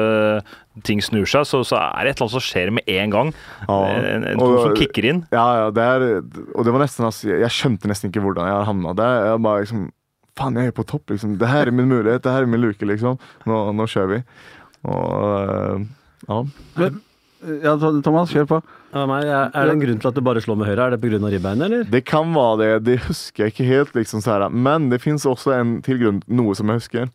[0.82, 3.32] ting snur seg, så, så er det et eller annet som skjer med en gang.
[3.68, 5.20] Ja, En, en, og- som kicker inn.
[5.30, 6.06] Ja, ja, det er,
[6.54, 9.20] og det var nesten altså, Jeg skjønte nesten ikke hvordan jeg havna der.
[9.30, 9.90] Jeg bare liksom
[10.34, 11.36] Faen, jeg er på topp, liksom.
[11.38, 12.24] Det her er min mulighet.
[12.24, 13.20] Det her er min luke, liksom.
[13.46, 14.22] Nå, nå kjører vi.
[14.90, 15.84] Og
[16.26, 16.38] ja.
[16.82, 16.88] ja.
[17.62, 18.58] Ja, Thomas, kjør på.
[18.94, 20.86] Ja, er er det en grunn til at du bare slår med høyre?
[20.86, 21.18] Er det pga.
[21.28, 21.84] ribbeinet, eller?
[21.84, 22.84] Det kan være det.
[22.86, 23.94] Det husker jeg ikke helt.
[23.94, 24.48] liksom så her.
[24.48, 27.08] Men det fins også en til grunn, noe som jeg husker.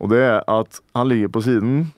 [0.00, 1.92] Og det er at han ligger på siden.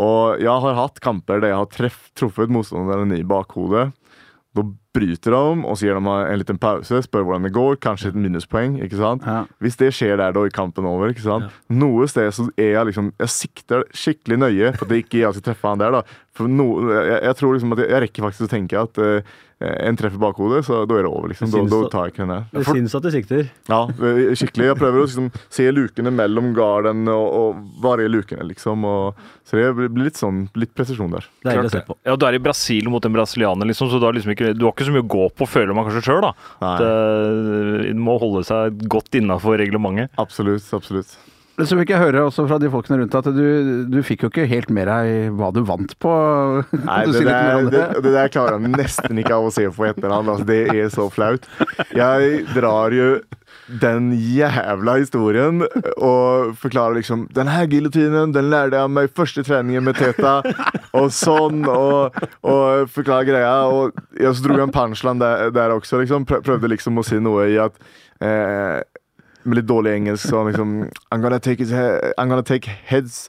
[0.00, 3.90] Og jeg har hatt kamper der jeg har treff, truffet motstanderen i bakhodet.
[4.56, 7.78] Da bryter dem, og så gir de en liten pause, spør hvordan det går.
[7.82, 8.76] Kanskje et minuspoeng.
[8.84, 9.24] ikke sant?
[9.26, 9.44] Ja.
[9.62, 11.12] Hvis det skjer der, da i kampen over.
[11.12, 11.52] ikke sant?
[11.72, 15.38] Noe sted så er jeg liksom Jeg sikter skikkelig nøye for at jeg ikke jeg
[15.38, 15.96] skal treffe han der.
[16.00, 16.20] da.
[16.36, 19.40] For no, jeg, jeg tror liksom at jeg, jeg rekker faktisk å tenke at uh,
[19.62, 21.28] en treffer bakhodet, så da er det over.
[21.30, 21.50] liksom.
[21.50, 22.46] Da, synes da tar jeg ikke den der.
[22.52, 23.50] Det syns at du sikter.
[23.70, 24.68] Ja, eh, skikkelig.
[24.70, 28.86] Jeg prøver å liksom, se lukene mellom garden og, og er lukene, liksom.
[28.88, 31.28] Og, så det blir litt sånn, litt presisjon der.
[31.46, 31.98] Deilig å se på.
[32.08, 34.66] Ja, Du er i Brasil mot en brasilianer, liksom, så du har, liksom ikke, du
[34.66, 36.28] har ikke så mye å gå på, føler man kanskje sjøl.
[36.62, 36.76] Nei.
[36.80, 40.12] Det må holde seg godt innafor reglementet.
[40.20, 41.16] Absolutt, absolutt.
[41.62, 44.30] Men Så fikk jeg høre også fra de folkene rundt at du, du fikk jo
[44.32, 46.14] ikke helt med deg hva du vant på.
[46.74, 49.86] Nei, det der, om det, det der klarer jeg nesten ikke av å se på
[49.86, 50.32] etterhånd.
[50.32, 51.46] Altså, det er så flaut.
[51.94, 53.12] Jeg drar jo
[53.82, 55.62] den jævla historien
[55.94, 60.40] og forklarer liksom Den her giljotinen den lærte jeg meg første treningen med Teta.
[60.98, 63.54] Og sånn, og, og forklarer greia.
[63.70, 66.02] Og jeg så dro jeg en punchland der, der også.
[66.02, 67.78] liksom Prøvde liksom å si noe i at
[68.18, 68.82] eh,
[69.44, 70.76] Med litt dårlig engelsk sånn liksom
[71.10, 73.28] I'm gonna take, he I'm gonna take heads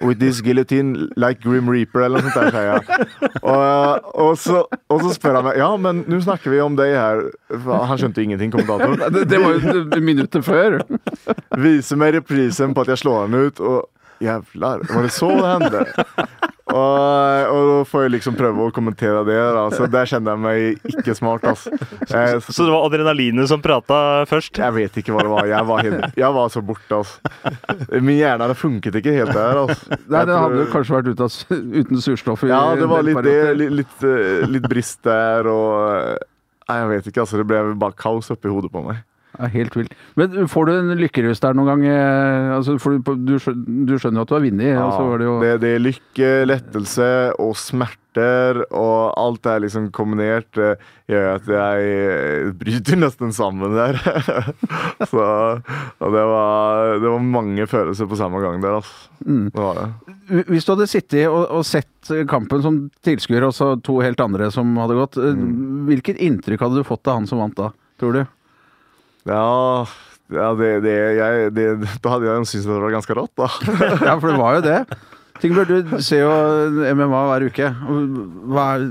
[0.00, 3.06] with this guillotine like Grim Reaper, eller noe sånt der, jeg.
[3.42, 6.94] Og, og, så, og så spør han meg Ja, men nå snakker vi om deg
[6.96, 7.22] her.
[7.68, 9.00] Han skjønte ingenting, kommentatoren.
[9.12, 10.80] Det, det var jo minuttet før.
[11.60, 13.88] Viser meg reprisen på at jeg slår han ut, og
[14.20, 16.06] jævlar, var det så det hendte?
[16.70, 16.76] Og,
[17.50, 19.38] og da får jeg liksom prøve å kommentere det.
[19.56, 19.62] Da.
[19.74, 21.42] Så der kjenner jeg meg ikke smart.
[21.50, 21.72] Altså.
[22.06, 23.98] Jeg, Så det var adrenalinet som prata
[24.30, 24.60] først?
[24.62, 25.48] jeg vet ikke hva det var.
[25.50, 27.18] Jeg var, helt, jeg var så borte, altså.
[27.98, 29.62] Min hjerne hadde funket ikke helt der.
[29.64, 29.98] Altså.
[30.06, 32.46] Nei, Den hadde tror- jo kanskje vært ute av, uten surstoff.
[32.46, 33.36] Ja, det var litt det.
[33.64, 36.26] Litt, litt, eh, litt brist der og
[36.70, 37.40] Nei, jeg vet ikke, altså.
[37.40, 39.00] Det ble bare kaos oppi hodet på meg.
[39.40, 39.94] Ja, helt vilt.
[40.20, 41.84] Men får du en lykkerus der noen gang?
[41.88, 45.54] eh, Altså, du, du du skjønner jo at du har vunnet, Ja, det jo det,
[45.62, 47.08] det er lykke, lettelse
[47.40, 50.58] og smerter, og alt det er liksom kombinert.
[50.60, 50.74] eh,
[51.10, 53.96] Gjør at jeg eh, bryter nesten sammen der.
[55.10, 55.24] så
[55.98, 59.08] det var, det var mange følelser på samme gang der, altså.
[59.26, 59.46] Mm.
[59.54, 59.88] Det var det.
[60.52, 62.76] Hvis du hadde sittet og, og sett kampen som
[63.06, 65.86] tilskuer, og så to helt andre som hadde gått, Mm.
[65.88, 68.22] hvilket inntrykk hadde du fått av han som vant da, tror du?
[69.30, 69.86] Ja,
[70.34, 71.68] ja det, det, jeg, det,
[72.02, 73.48] da hadde jeg syntes det var ganske rått, da.
[74.08, 74.80] Ja, for det var jo det.
[75.40, 76.32] Tingbjørn, du ser jo
[76.98, 77.68] MMA hver uke.
[78.52, 78.82] Hva er,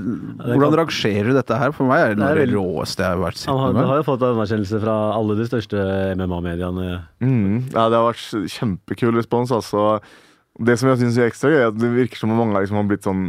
[0.48, 1.74] hvordan rangerer du dette her?
[1.76, 3.76] For meg er det noe av Det det råeste jeg har vært sett Han har,
[3.76, 3.86] med.
[3.92, 5.84] har jo fått anerkjennelse fra alle de største
[6.18, 6.88] MMA-mediene.
[7.22, 9.84] Mm, ja, det har vært kjempekul respons, altså.
[10.60, 12.76] Det som jeg synes er ekstra gøy, er at det virker som om mange liksom
[12.76, 13.20] har blitt sånn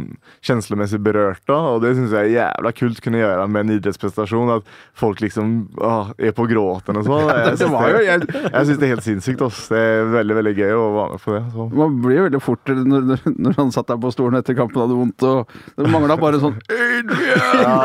[0.44, 1.38] kjenslemessig berørt.
[1.48, 4.50] da, Og det syns jeg er jævla kult kunne gjøre med en idrettsprestasjon.
[4.58, 4.66] At
[4.98, 7.30] folk liksom å, er på gråten og sånn.
[7.32, 9.44] Jeg syns jeg, jeg synes det er helt sinnssykt.
[9.46, 9.70] Også.
[9.72, 11.42] Det er veldig veldig gøy å være med på det.
[11.54, 11.68] Så.
[11.80, 14.82] Man blir jo veldig fort når, når- når han satt der på stolen etter kampen
[14.82, 17.62] hadde vondt, og det mangla bare sånn Adrian!
[17.62, 17.78] Ja,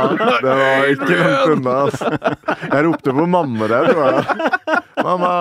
[0.44, 1.78] det var ikke langt unna.
[1.86, 2.12] altså.
[2.74, 4.82] Jeg ropte på mamma der, tror jeg.
[5.08, 5.34] Mamma!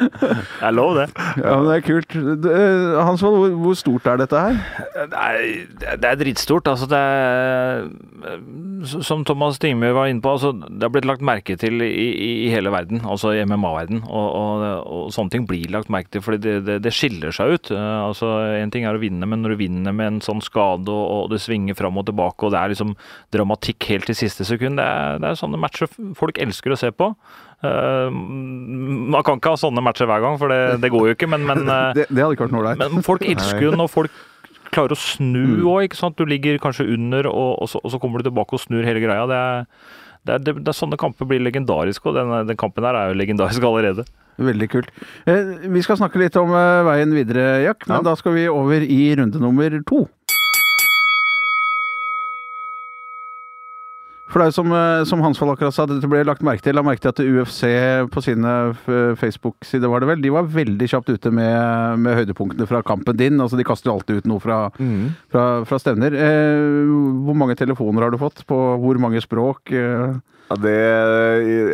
[0.00, 1.06] Det er lov, det.
[1.40, 2.16] Ja, men det er kult.
[2.16, 4.58] Eh, Hansvold, hvor, hvor stort er dette her?
[5.12, 6.68] Det er, det er dritstort.
[6.70, 7.86] Altså det er,
[9.04, 12.08] som Thomas Tingmø var inne på, altså det har blitt lagt merke til i,
[12.46, 14.02] i, hele verden, altså i MMA-verden.
[14.08, 17.56] Og, og, og sånne ting blir lagt merke til fordi det, det, det skiller seg
[17.56, 17.72] ut.
[17.74, 20.92] Eh, altså En ting er å vinne, men når du vinner med en sånn skade
[20.92, 22.96] og, og det svinger fram og tilbake, og det er liksom
[23.34, 26.92] dramatikk helt til siste sekund, det er, det er sånne matcher folk elsker å se
[26.94, 27.12] på.
[27.62, 31.28] Eh, man kan ikke ha sånne matcher hver gang, for det, det går jo ikke,
[31.30, 31.64] men, men
[31.98, 32.84] Det, det hadde ikke vært ålreit.
[32.96, 34.20] men folk elsker jo når folk
[34.72, 36.16] klarer å snu òg, ikke sant.
[36.16, 39.02] Du ligger kanskje under, og, og, så, og så kommer du tilbake og snur hele
[39.04, 39.26] greia.
[39.28, 39.66] Det er,
[40.24, 43.12] det er, det, det er sånne kamper blir legendariske, og den, den kampen her er
[43.12, 44.06] jo legendarisk allerede.
[44.42, 44.88] Veldig kult.
[45.28, 48.06] Eh, vi skal snakke litt om eh, veien videre, Jack, men Ja.
[48.10, 50.06] da skal vi over i runde nummer to.
[54.32, 56.72] For det er jo som, eh, som Hansvold akkurat sa, dette ble lagt merke til.
[56.78, 57.62] La merke til at UFC
[58.14, 58.52] på sine
[59.20, 63.36] Facebook-sider var det vel, de var veldig kjapt ute med, med høydepunktene fra kampen din.
[63.44, 64.62] Altså De kaster alltid ut noe fra,
[65.32, 66.16] fra, fra stevner.
[66.16, 66.92] Eh,
[67.26, 68.40] hvor mange telefoner har du fått?
[68.48, 69.68] På hvor mange språk?
[69.76, 70.16] Eh,
[70.52, 70.72] Ja, det,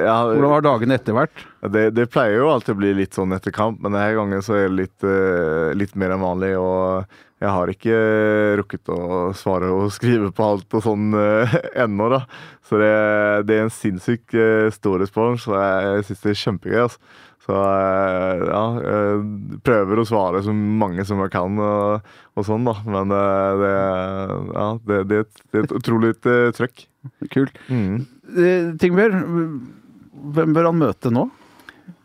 [0.04, 1.40] ja, hvordan har dagene etter vært?
[1.74, 4.54] Det, det pleier jo alltid å bli litt sånn etter kamp, men denne gangen så
[4.54, 6.52] er det litt, eh, litt mer enn vanlig.
[6.60, 7.96] Og jeg har ikke
[8.58, 8.98] rukket å
[9.38, 12.22] svare og skrive på alt og sånn uh, ennå, da.
[12.68, 12.90] Så det,
[13.48, 16.80] det er en sinnssykt uh, stor respons, og jeg, jeg syns det er kjempegøy.
[16.88, 17.00] altså.
[17.48, 22.66] Så uh, ja, jeg prøver å svare så mange som jeg kan og, og sånn,
[22.68, 22.74] da.
[22.84, 23.72] Men uh, det,
[24.58, 26.84] ja, det, det, er et- det er et utrolig uh, trøkk.
[27.32, 27.54] Kult.
[27.72, 28.02] Mm.
[28.36, 29.22] Eh, Tingbjørn,
[30.34, 31.22] hvem bør han møte nå?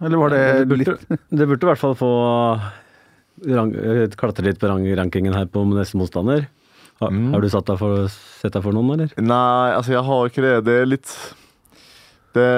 [0.04, 1.02] Eller var det Det litt
[1.34, 2.70] det burde i hvert fall få eh,
[3.42, 6.48] klatre litt på rankingen her på neste motstander.
[7.02, 7.32] Har, Mm.
[7.34, 9.10] har du satt deg for, sett deg for noen, eller?
[9.18, 10.64] Nei, altså jeg har ikke det.
[10.66, 11.16] Det er litt
[12.34, 12.50] Det,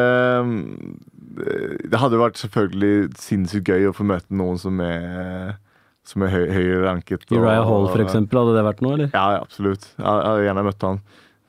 [1.92, 5.58] det hadde vært selvfølgelig sinnssykt gøy å få møte noen som er
[6.06, 7.24] som er høy, høyere ranket.
[7.34, 9.08] Uriah Hall, for eksempel, hadde det vært noe, eller?
[9.16, 9.88] Ja, ja, absolutt.
[9.98, 11.00] Jeg jeg hadde gjerne møtt han.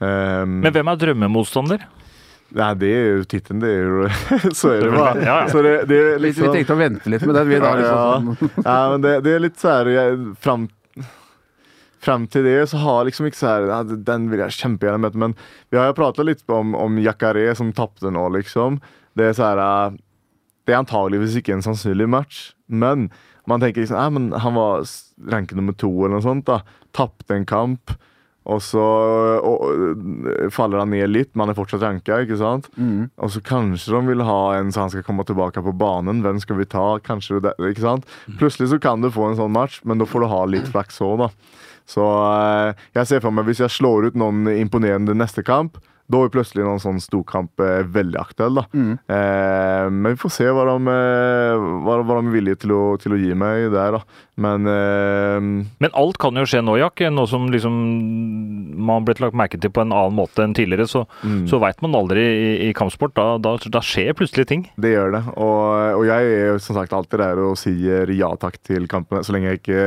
[0.01, 1.85] Um, Men hvem er drømmemotstander?
[2.55, 4.09] Nei, det er jo tittelen, det er jo
[4.59, 5.23] Så er det bare.
[5.25, 5.51] Ja, ja.
[5.51, 7.73] Så det, det er liksom vi tenkte å vente litt med den, vi da.
[7.81, 10.69] Liksom, Ja, ja, men det, det er litt sånn fram,
[12.07, 15.35] fram til det så har liksom ikke sånn ja, Den vil jeg kjempegjerne møte, men
[15.75, 18.79] vi har jo prata litt om, om Jacaré som tapte nå, liksom.
[19.19, 19.99] Det er sånn
[20.67, 23.09] Det er antageligvis ikke en sannsynlig match, men
[23.47, 24.87] man tenker liksom Nei, men han var
[25.33, 26.63] ranket nummer to eller noe sånt, da.
[26.97, 27.93] Tapte en kamp.
[28.47, 28.83] Og så
[29.43, 29.65] og,
[30.55, 32.69] faller han ned litt, men han er fortsatt ranka, ikke sant?
[32.79, 33.09] Mm.
[33.19, 36.23] Og så kanskje de vil ha en så han skal komme tilbake på banen.
[36.23, 36.87] Hvem skal vi ta?
[37.03, 38.07] Kanskje det, ikke sant?
[38.39, 41.03] Plutselig så kan du få en sånn match, men da får du ha litt flaks
[41.03, 41.31] òg, da.
[41.87, 46.21] Så eh, jeg ser for meg hvis jeg slår ut noen imponerende neste kamp, da
[46.23, 48.61] er plutselig noen sånn storkamp eh, veldig aktuell.
[48.61, 48.65] da.
[48.73, 52.83] Eh, men vi får se hva de, eh, hva, hva de er villige til å,
[53.03, 54.23] til å gi meg der, da.
[54.37, 55.41] Men eh,
[55.81, 57.01] Men alt kan jo skje nå, Jack.
[57.11, 57.77] Nå som liksom
[58.87, 61.47] man blitt lagt merke til på en annen måte enn tidligere, så, Mm.
[61.49, 63.15] så veit man aldri i, i kampsport.
[63.17, 64.67] Da, da, da skjer plutselig ting.
[64.77, 65.23] Det gjør det.
[65.41, 69.25] Og, og jeg er jo som sagt alltid der og sier ja takk til kampene,
[69.27, 69.81] så lenge jeg ikke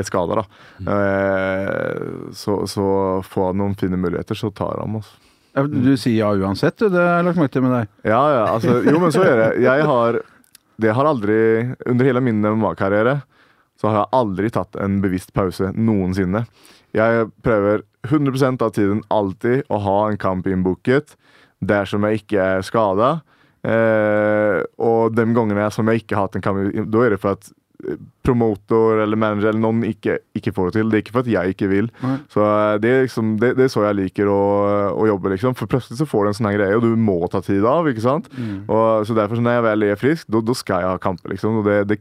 [0.00, 0.46] er skada.
[0.80, 2.00] Eh,
[2.36, 2.86] så, så
[3.26, 4.96] får jeg noen fine muligheter, så tar jeg dem.
[5.00, 5.18] Altså.
[5.54, 6.88] Du sier ja uansett, du.
[6.92, 7.90] Det har jeg lagt merke til med deg.
[8.06, 10.20] Ja, ja, altså, jo, men så gjør jeg Jeg har
[10.80, 11.38] Det har aldri
[11.90, 13.20] Under hele min MMA-karriere
[13.80, 16.42] så har jeg aldri tatt en bevisst pause noensinne.
[16.92, 21.14] Jeg prøver 100% av tiden alltid å ha en kamp innbooket
[21.64, 23.08] dersom jeg ikke er skada.
[23.64, 26.60] Eh, og de gangene som jeg ikke har hatt en kamp,
[26.92, 27.48] da er det for at
[28.26, 30.90] promotor eller manager eller noen ikke, ikke får det til.
[30.90, 31.90] Det er ikke for at jeg ikke vil.
[32.04, 32.16] Nei.
[32.32, 34.42] Så eh, det er, liksom, det, det er så jeg liker å,
[34.94, 35.56] å jobbe, liksom.
[35.58, 38.04] For plutselig så får du en sånn greie, og du må ta tid av, ikke
[38.04, 38.30] sant?
[38.66, 41.34] Og, så derfor, så når jeg vel er frisk, da da skal jeg ha kamper,
[41.34, 41.60] liksom.
[41.60, 42.00] Og det, det,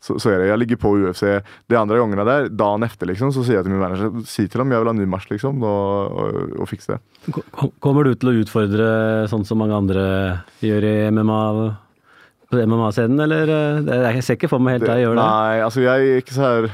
[0.00, 0.48] så, så er det.
[0.48, 1.22] Jeg ligger på UFC
[1.68, 4.62] de andre gangene der, dagen etter, liksom, så sier jeg til min manager Si til
[4.62, 7.36] dem jeg vil ha ny match, liksom, og, og, og fikse det.
[7.84, 8.90] Kommer du til å utfordre
[9.30, 10.08] sånn som mange andre
[10.64, 11.40] gjør i MMA
[12.50, 13.52] på MMA-scenen, eller?
[13.54, 15.26] eh, Jeg ser ikke for meg helt deg gjøre det.
[15.26, 16.70] Nei, altså jeg er ikke så her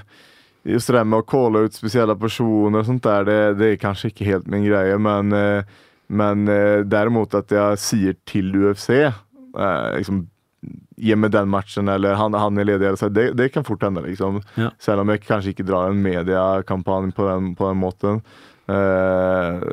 [0.66, 3.76] Just det der med å calle ut spesielle personer og sånt der, det, det er
[3.78, 5.76] kanskje ikke helt min greie, men, eh,
[6.10, 8.88] men eh, derimot at jeg sier til UFC
[9.94, 10.24] liksom
[10.98, 12.86] Gi meg den matchen, eller han, han er ledig.
[12.88, 14.40] Eller så, det, det kan fort hende, liksom.
[14.58, 14.70] Ja.
[14.82, 17.26] Selv om jeg kanskje ikke drar en mediekampanje på
[17.58, 18.22] på den måten.
[18.66, 19.66] Eh,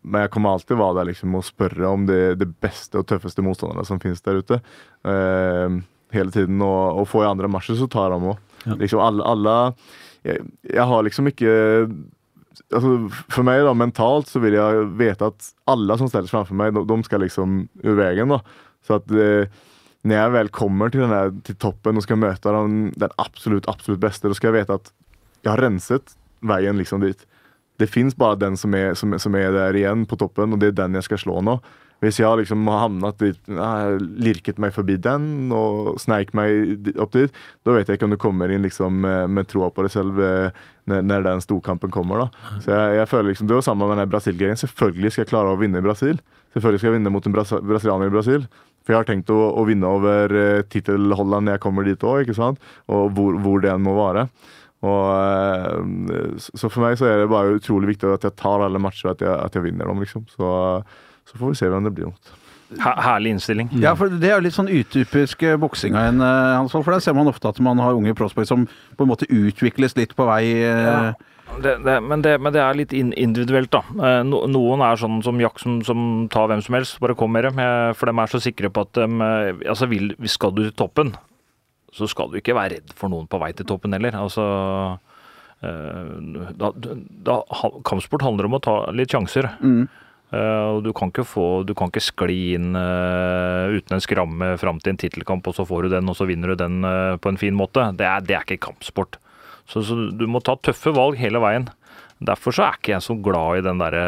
[0.00, 3.44] men jeg kommer alltid være der liksom, og spørre om det, det beste og tøffeste
[3.44, 4.60] motstanderne som finnes der ute.
[5.04, 5.78] Eh,
[6.16, 6.60] hele tiden.
[6.64, 8.44] Og, og får jeg andre matcher, så tar han òg.
[8.64, 8.76] Ja.
[8.80, 9.56] Liksom alle, alle
[10.26, 11.52] jeg, jeg har liksom ikke
[12.74, 12.90] altså,
[13.30, 16.84] For meg, da, mentalt, så vil jeg vite at alle som stiller framfor meg, de,
[16.88, 18.34] de skal liksom ut veien.
[18.34, 18.40] da.
[18.86, 19.64] Så at eh,
[20.08, 24.02] når jeg vel kommer til, der, til toppen og skal møte den, den absolutt, absolutt
[24.02, 24.92] beste, da skal jeg vite at
[25.44, 26.14] jeg har renset
[26.46, 27.24] veien liksom dit.
[27.78, 30.72] Det fins bare den som er, som, som er der igjen på toppen, og det
[30.72, 31.58] er den jeg skal slå nå.
[31.98, 33.38] Hvis jeg liksom har havnet dit,
[34.22, 38.20] lirket meg forbi den og sneik meg opp dit, da vet jeg ikke om du
[38.22, 42.22] kommer inn liksom med, med troa på deg selv eh, når, når den storkampen kommer.
[42.22, 42.54] da.
[42.62, 44.60] Så jeg, jeg føler liksom, Det var samme med den Brasil-greien.
[44.62, 46.22] Selvfølgelig skal jeg klare å vinne i Brasil.
[46.54, 48.46] Selvfølgelig skal jeg vinne mot en bras brasilianer i Brasil.
[48.86, 52.30] For jeg har tenkt å, å vinne over uh, tittelholdene når jeg kommer dit òg,
[52.38, 54.28] og hvor, hvor det enn må være.
[54.86, 55.06] Og,
[56.14, 59.10] eh, så for meg så er det bare utrolig viktig at jeg tar alle matcher,
[59.10, 60.04] at jeg, at jeg vinner dem.
[60.04, 60.26] liksom.
[60.30, 60.50] Så,
[61.26, 62.36] så får vi se hvem det blir mot.
[62.78, 63.70] Herlig innstilling.
[63.80, 66.84] Ja, for det er jo litt sånn utypisk eh, boksing av en, eh, Hansvold.
[66.86, 69.96] For der ser man ofte at man har unge prospects som på en måte utvikles
[69.98, 70.42] litt på vei.
[70.60, 71.14] Ja.
[71.64, 73.82] det, det, men, det, men det er litt individuelt, da.
[74.22, 77.00] No, noen er sånn som Jack, som, som tar hvem som helst.
[77.02, 77.58] Bare kom med dem.
[77.98, 79.08] For de er så sikre på at de
[79.64, 81.16] Altså, vil, skal du til toppen,
[81.94, 84.16] så skal du ikke være redd for noen på vei til toppen heller.
[84.18, 84.44] Altså
[85.64, 86.12] eh,
[86.58, 87.38] da, da,
[87.88, 89.50] Kampsport handler om å ta litt sjanser.
[89.62, 89.88] Mm.
[90.28, 94.76] og du kan ikke få Du kan ikke skli inn uh, uten en skramme fram
[94.82, 97.32] til en tittelkamp, og så får du den, og så vinner du den uh, på
[97.32, 97.86] en fin måte.
[97.96, 99.16] Det er, det er ikke kampsport.
[99.68, 101.70] Så, så du må ta tøffe valg hele veien.
[102.18, 104.06] Derfor så er ikke jeg så glad i den derre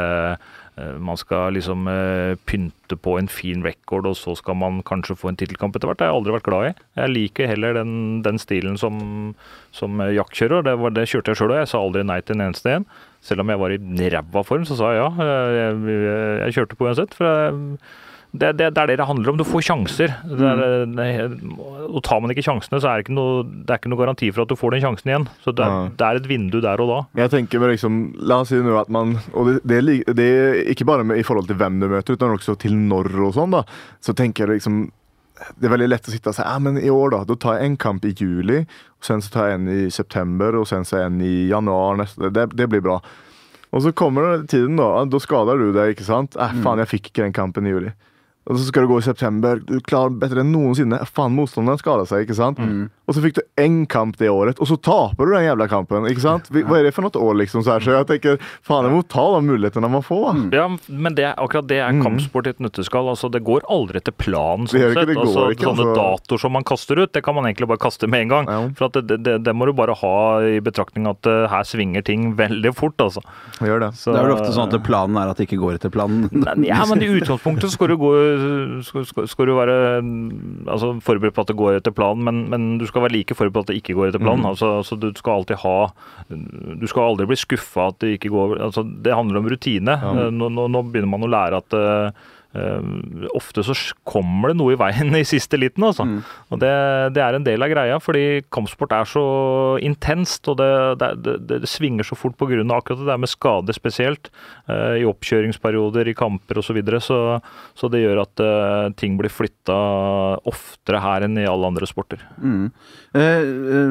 [1.03, 5.31] man skal liksom eh, pynte på en fin record, og så skal man kanskje få
[5.31, 6.01] en tittelkamp etter hvert.
[6.01, 6.75] Det har jeg aldri vært glad i.
[7.01, 7.95] Jeg liker heller den,
[8.27, 9.01] den stilen som,
[9.77, 10.35] som eh, Jack.
[10.37, 11.63] Det, var, det kjørte jeg sjøl òg.
[11.63, 12.87] Jeg sa aldri nei til en eneste en.
[13.25, 15.11] Selv om jeg var i ræva form, så sa jeg ja.
[15.31, 16.15] Jeg, jeg,
[16.45, 17.17] jeg kjørte på uansett.
[17.19, 17.81] For jeg,
[18.31, 19.39] det, det, det er det det handler om.
[19.41, 20.13] Du får sjanser.
[20.23, 21.07] Det er, det,
[21.89, 24.29] og tar man ikke sjansene, så er det ikke noe, det er ikke noe garanti
[24.31, 25.27] for at du får den sjansen igjen.
[25.43, 25.81] Så det Ja.
[25.91, 26.99] det er et vindu der og da.
[27.25, 27.99] Jeg tenker med liksom,
[28.31, 29.81] La oss si nå at man Og det,
[30.15, 33.11] det, er ikke bare med, i forhold til hvem du møter, men også til når
[33.27, 33.51] og sånn.
[33.51, 33.65] da
[34.01, 34.91] Så tenker jeg liksom
[35.59, 37.59] Det er veldig lett å sitte og si ja, men i år da, da tar
[37.59, 40.85] jeg en kamp i juli, og sen så tar jeg en i september, og sen
[40.85, 41.97] så en i januar.
[41.97, 43.01] Neste, det, det blir bra.
[43.73, 45.05] Og så kommer tiden, da.
[45.09, 46.37] Da skader du deg, ikke sant?
[46.37, 47.95] Eh, faen, jeg fikk ikke den kampen i juli.
[48.49, 49.61] Og så skal du gå i september.
[49.61, 50.99] Du klarer bedre enn noensinne.
[51.07, 52.59] Faen, motstanderen skada seg, ikke sant?
[53.11, 56.05] Og så fikk du én kamp det året, og så taper du den jævla kampen.
[56.07, 56.47] ikke sant?
[56.55, 57.65] Hva er det for noe år, liksom?
[57.67, 60.29] Så, jeg tenker, faen, jeg må ta de mulighetene man får.
[60.53, 60.61] da.
[60.61, 63.11] Ja, men det, akkurat det er kampsport i et nøtteskall.
[63.11, 64.69] Altså, det går aldri til planen.
[64.71, 65.13] Sånn ikke, sett.
[65.17, 65.97] altså, ikke, sånne altså.
[65.99, 68.53] datoer som man kaster ut, det kan man egentlig bare kaste med en gang.
[68.55, 68.61] Ja.
[68.79, 70.15] For at det, det, det må du bare ha
[70.47, 73.25] i betraktning at uh, her svinger ting veldig fort, altså.
[73.59, 73.91] Gjør det.
[73.99, 76.29] Så, Det er vel ofte sånn at planen er at det ikke går etter planen.
[76.47, 78.15] Nei, ja, men i utgangspunktet skal du, gå,
[78.87, 82.47] skal, skal, skal du være mm, altså, forberedt på at det går etter planen, men,
[82.53, 84.47] men du skal være like forberedt på at det ikke går etter planen.
[84.49, 85.77] Altså, altså, du skal alltid ha
[86.81, 89.97] Du skal aldri bli skuffa at det ikke går altså, Det handler om rutine.
[90.03, 90.29] Ja.
[90.31, 92.29] Nå, nå, nå begynner man å lære at eh, eh,
[93.37, 96.07] ofte så kommer det noe i veien i siste liten, altså.
[96.51, 96.73] Og det,
[97.15, 99.25] det er en del av greia, fordi kampsport er så
[99.87, 102.65] intenst, og det, det, det, det svinger så fort pga.
[102.75, 104.31] akkurat det der med skade spesielt.
[104.67, 106.71] eh, I oppkjøringsperioder, i kamper osv.
[106.71, 107.41] Så, videre, så
[107.75, 109.79] Så det gjør at eh, ting blir flytta
[110.47, 112.23] oftere her enn i alle andre sporter.
[112.39, 112.71] Mm.
[113.15, 113.43] Eh,
[113.77, 113.91] eh,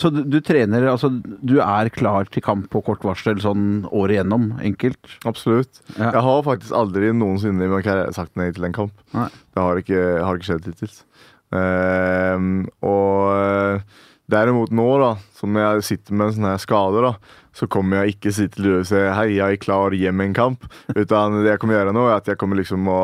[0.00, 4.18] så du, du trener Altså, du er klar til kamp på kort varsel sånn året
[4.18, 5.00] igjennom, enkelt?
[5.28, 5.82] Absolutt.
[5.96, 6.12] Ja.
[6.16, 7.68] Jeg har faktisk aldri noensinne
[8.16, 8.94] sagt nei til en kamp.
[9.16, 9.28] Nei.
[9.54, 10.94] Det har ikke, har ikke skjedd hittil.
[11.48, 13.84] Uh, og
[14.28, 17.14] derimot nå, da, som jeg sitter med en sånn her skade, da,
[17.56, 20.66] så kommer jeg ikke si til UFC hei, jeg er klar hjem en kamp.
[21.00, 23.00] Utan det jeg kommer gjøre nå, er at jeg kommer liksom å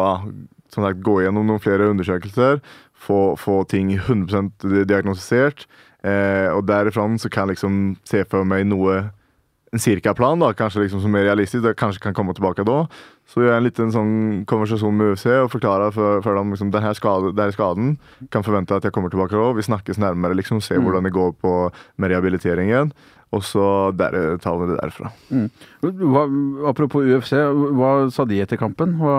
[0.74, 2.58] som sagt, gå gjennom noen flere undersøkelser,
[3.04, 5.68] få, få ting 100% diagnostisert,
[6.04, 9.02] eh, og derifra så kan jeg liksom se for meg noe
[9.74, 12.84] en cirkaplan, da, kanskje liksom som er realistisk, jeg kanskje kan komme tilbake da.
[13.26, 14.12] Så gjør jeg en liten sånn
[14.46, 17.96] konversasjon med UFC og forklarer for, for dem liksom, denne skade, denne skaden.
[18.30, 19.50] Kan forvente at jeg kommer tilbake da.
[19.56, 21.56] Vi snakkes nærmere, liksom, se hvordan det går på
[21.98, 22.94] med rehabiliteringen.
[23.34, 23.66] Og så
[23.98, 25.10] der, tar vi det derfra.
[25.82, 26.24] Hva,
[26.70, 27.32] apropos UFC,
[27.74, 28.94] hva sa de etter kampen?
[29.00, 29.16] Hva,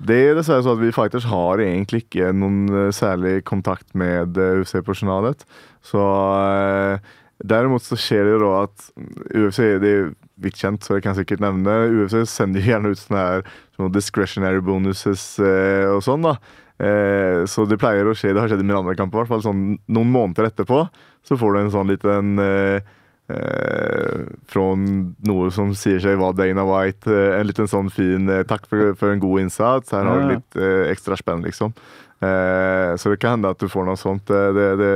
[0.00, 4.40] Det er dessverre sånn at vi fighters har egentlig ikke noen eh, særlig kontakt med
[4.40, 5.44] eh, UFC-personalet.
[5.86, 8.88] Så eh, Derimot så skjer det jo da at
[9.32, 13.00] UFC det er vidt kjent, så jeg kan sikkert nevne UFC sender jo gjerne ut
[13.00, 13.44] sånne her
[13.76, 16.26] sånne discretionary bonuses eh, og sånn.
[16.28, 16.36] da.
[16.80, 19.32] Eh, så det pleier å skje, det har skjedd i min andre kamp, i hvert
[19.32, 20.84] fall sånn noen måneder etterpå.
[21.26, 22.92] Så får du en sånn liten eh,
[23.32, 27.08] eh, fra noe som sier seg var Dana White.
[27.08, 29.92] Eh, en liten sånn fin takk for, for en god innsats.
[29.96, 30.60] Her har du litt
[30.92, 31.76] ekstra spenn, liksom.
[32.20, 34.28] Eh, så det kan hende at du får noe sånt.
[34.28, 34.88] eh, Det, det,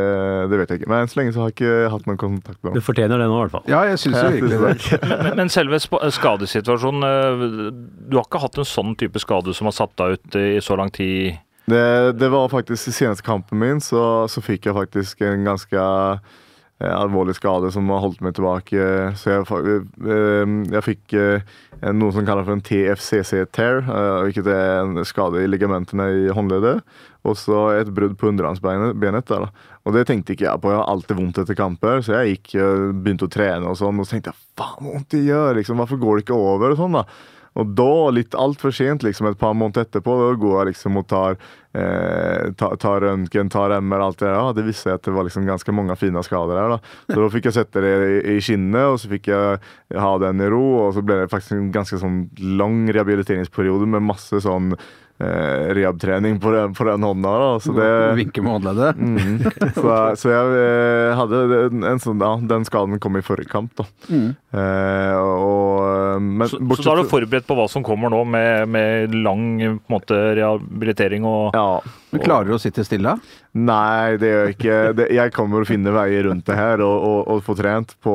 [0.51, 0.91] det vet jeg ikke.
[0.93, 3.29] Men enn så lenge så har jeg ikke hatt noen kontakt med Du fortjener det
[3.31, 3.65] nå, i hvert fall.
[3.73, 5.01] ja, jeg syns jo virkelig det.
[5.09, 7.47] Men, men selve skadesituasjonen eh,
[8.11, 10.77] Du har ikke hatt en sånn type skade som har satt deg ut i så
[10.77, 11.41] lang tid?
[11.65, 11.85] Det,
[12.21, 15.81] det var faktisk i seneste kampen min, så, så fikk jeg faktisk en ganske
[16.85, 18.85] alvorlig skade som har holdt meg tilbake.
[19.17, 19.47] Så jeg,
[20.75, 21.15] jeg fikk
[21.95, 26.83] noe som kalles for en TFCC-tear, eh, hvilket er en skade i ligamentene i håndleddet.
[27.25, 29.27] Og så et brudd på underarmsbenet.
[29.29, 29.47] der.
[29.85, 30.73] Og det tenkte ikke jeg på.
[30.73, 33.99] Jeg har alltid vondt etter kamper, så jeg gikk, eh, begynte å trene og sånn,
[34.01, 35.81] og så tenkte jeg faen, hvor vondt det gjør, liksom.
[35.81, 36.71] Hvorfor går det ikke over?
[36.71, 37.05] og sånn da.
[37.55, 41.05] Og da, litt altfor sent, liksom et par måneder etterpå, da går jeg liksom og
[41.07, 41.37] tar,
[41.79, 44.35] eh, tar, tar røntgen, tar MR, alt det der.
[44.35, 46.75] Ja, det visste jeg at det var liksom ganske mange fine skader her.
[46.75, 46.81] da.
[47.13, 49.63] Så da fikk jeg sette det i, i skinnet, og så fikk jeg
[50.03, 50.65] ha den i ro.
[50.83, 52.25] Og så ble det faktisk en ganske sånn
[52.59, 54.75] lang rehabiliteringsperiode med masse sånn
[55.21, 57.33] eh, rehab-trening på, den- på den hånda.
[57.43, 57.89] Da, så det
[58.19, 58.97] Vinke med håndleddet.
[58.99, 59.39] Mm.
[59.77, 63.73] Så, så jeg eh, hadde en, en sånn, ja, Den skaden kom i forrige kamp,
[63.79, 63.87] da.
[64.11, 64.31] Mm.
[64.55, 68.69] Eh, og, men Så, så da er du forberedt på hva som kommer nå, med,
[68.75, 69.47] med lang
[69.85, 71.69] på måte, rehabilitering og Ja.
[72.15, 73.17] Men klarer du å sitte stille?
[73.59, 74.77] Nei, det gjør jeg ikke.
[75.01, 78.15] Det, jeg kommer å finne veier rundt det her og, og, og få trent på,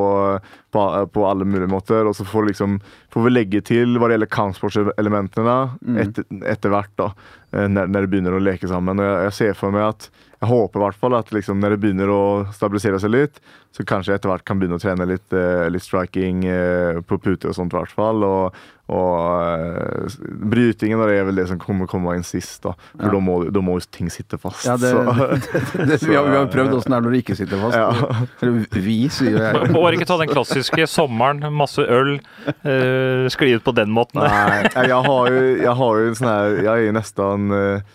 [0.76, 0.84] på,
[1.16, 2.08] på alle mulige måter.
[2.08, 2.80] Og så får, liksom,
[3.14, 5.58] får vi legge til hva det gjelder kampsportselementene
[6.06, 6.26] etter,
[6.56, 7.12] etter hvert, da.
[7.52, 9.00] eh, Når, når det begynner å leke sammen.
[9.04, 10.10] Og jeg, jeg ser for meg at
[10.40, 12.24] jeg håper i hvert fall at liksom, når det begynner å
[12.56, 13.40] stabilisere seg litt,
[13.76, 17.18] så kanskje jeg etter hvert kan begynne å trene litt, eh, litt striking eh, på
[17.20, 18.24] pute og sånt i hvert fall.
[18.24, 18.56] Og,
[18.90, 20.16] og eh,
[20.50, 22.74] brytingen er vel det som kommer komme inn sist, da.
[22.96, 23.12] For Ja.
[23.18, 24.64] da, må, da må jo ting sitte fast.
[24.66, 25.04] Ja, det, så.
[25.92, 27.78] det, vi, har, vi har prøvd åssen det er når det ikke sitter fast.
[27.84, 28.50] Ja.
[28.80, 29.72] Vi, sier jeg.
[29.76, 32.16] Bare ikke ta den klassiske sommeren, masse øl,
[32.64, 34.24] eh, skli ut på den måten.
[34.24, 37.90] Nei, jeg har jo, jeg har jo en sånn her Jeg er nesten nästan,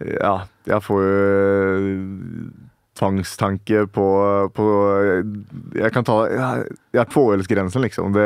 [0.00, 0.36] ja,
[0.68, 2.64] jeg får jo eh,
[2.98, 4.04] tvangstanke på,
[4.56, 4.64] på
[5.78, 8.10] Jeg kan ta, Jeg, jag har tvåölsgränsen liksom.
[8.16, 8.24] Det,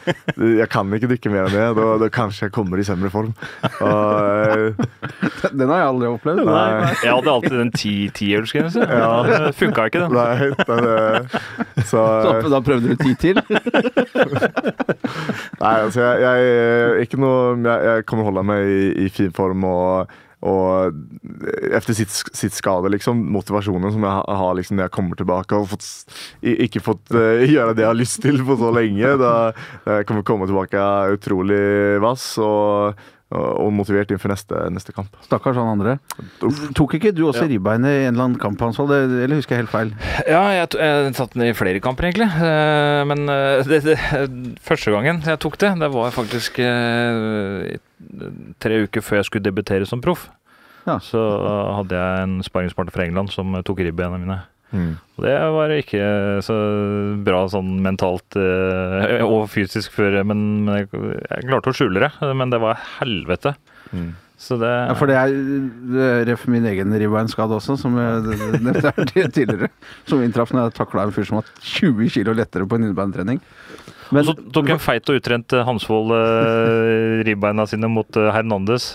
[0.60, 3.32] jeg kan ikke dykke mer enn det, Da, da kanskje jeg kommer i sämre form.
[3.82, 4.14] Og,
[4.46, 4.78] eh,
[5.58, 6.44] Den har jeg aldri opplevd.
[6.46, 8.86] nei, Jeg hadde alltid den ti- tiårsgrense.
[8.86, 9.10] Ja.
[9.26, 10.14] Det funka ikke, den.
[10.14, 11.40] nei, den, eh,
[11.82, 12.04] så,
[12.46, 13.42] Så da prøvde du ti til?
[15.60, 19.66] Nei, altså jeg, jeg, ikke noe, jeg, jeg kommer holde meg i, i fin form
[19.66, 20.92] og, og
[21.72, 25.70] efter sitt, sitt skade, liksom, motivasjonen som jeg har liksom, når jeg kommer tilbake og
[25.72, 25.86] fått,
[26.44, 29.14] ikke fått uh, gjøre det jeg har lyst til på så lenge.
[29.22, 29.32] Da
[29.88, 30.84] jeg kommer komme tilbake
[31.16, 31.62] utrolig
[32.04, 33.00] vass og,
[33.34, 35.10] og, motivert motivert for neste, neste kamp.
[35.26, 35.96] Stakkars han andre.
[36.78, 38.94] Tok ikke du også ribbeinet i en eller annen kamp, Hans Vold?
[38.94, 39.90] Eller husker jeg helt feil?
[40.30, 42.28] Ja, jeg, jeg satt den i flere kamper, egentlig.
[42.30, 43.98] Eh, Men eh, det, det,
[44.62, 47.76] første gangen jeg tok det, det var faktisk eh,
[48.62, 50.28] tre uker før jeg skulle debutere som proff.
[50.86, 51.00] Ja.
[51.02, 54.38] Så hadde jeg en sparringspartner fra England som tok ribbeina mine.
[54.74, 54.94] Mm.
[55.22, 56.06] Det var ikke
[56.44, 56.56] så
[57.24, 60.36] bra sånn mentalt eh, og fysisk før, men
[60.66, 62.12] men jeg, jeg klarte å skjule det.
[62.36, 63.54] Men det var helvete.
[63.92, 64.14] Mm.
[64.36, 68.92] Så det Ja, for det er ref min egen ribbeinskade også, som jeg nevnte
[69.32, 69.70] tidligere.
[70.08, 73.40] Som inntraff når jeg takla en fyr som var 20 kilo lettere på en innebeinetrening.
[74.12, 78.92] Og så tok en feit og utrent Hansvold eh, ribbeina sine mot eh, Hernandez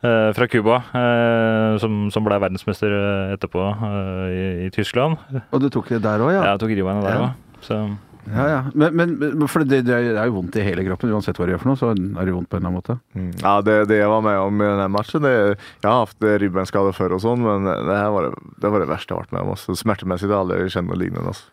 [0.00, 5.18] fra Cuba, eh, som, som ble verdensmester eh, etterpå eh, i, i Tyskland.
[5.50, 6.44] Og du tok det der òg, ja?
[6.44, 7.32] Ja, Jeg tok ribbeina der òg.
[7.70, 7.80] Ja.
[8.28, 8.58] Ja, ja.
[8.76, 11.10] Men, men, for det, det er jo vondt i hele kroppen.
[11.16, 12.98] Uansett hva du gjør for noe, så er det vondt på en eller annen måte.
[13.16, 13.30] Mm.
[13.40, 16.96] Ja, det, det jeg var med om i denne matchen det, Jeg har hatt ribbeinskader
[16.96, 19.36] før, og sånn, men det her var det, det var det verste jeg har vært
[19.38, 19.54] med om.
[19.56, 19.78] Altså.
[19.80, 21.32] Smertemessig har jeg aldri kjent noe lignende.
[21.32, 21.48] Altså.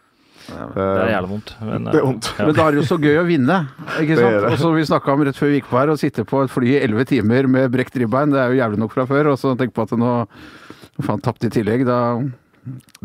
[0.45, 1.53] Det er jævlig vondt.
[1.65, 2.29] Men, Det er vondt.
[2.37, 2.45] Ja.
[2.45, 3.59] Men da er det jo så gøy å vinne.
[4.01, 4.39] ikke sant?
[4.45, 4.51] det.
[4.51, 6.53] Og som vi snakka om rett før vi gikk på her, å sitte på et
[6.53, 9.33] fly i elleve timer med brekt ribbein, det er jo jævlig nok fra før.
[9.33, 10.15] Og så tenk på at nå
[11.05, 11.99] faen tapte i tillegg, da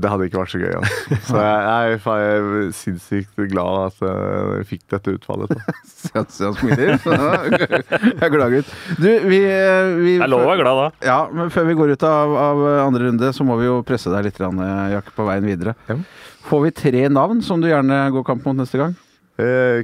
[0.00, 0.70] Det hadde ikke vært så gøy.
[0.78, 1.16] Altså.
[1.30, 5.52] Så jeg, jeg, jeg er sinnssykt glad at eh, jeg fikk dette utfallet.
[6.10, 6.16] Jeg
[8.24, 8.70] er glad, gutt.
[8.96, 9.40] Du, vi,
[10.00, 10.86] vi Jeg er lov å være glad da.
[11.04, 14.08] Ja, men før vi går ut av, av andre runde, så må vi jo presse
[14.12, 15.76] deg litt, Jakke, på veien videre.
[15.90, 15.98] Ja.
[16.48, 18.96] Får vi tre navn som du gjerne går kamp mot neste gang?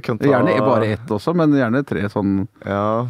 [0.05, 3.07] Kan ta, Gjerne bare ett også, men gjerne tre sånn Ja.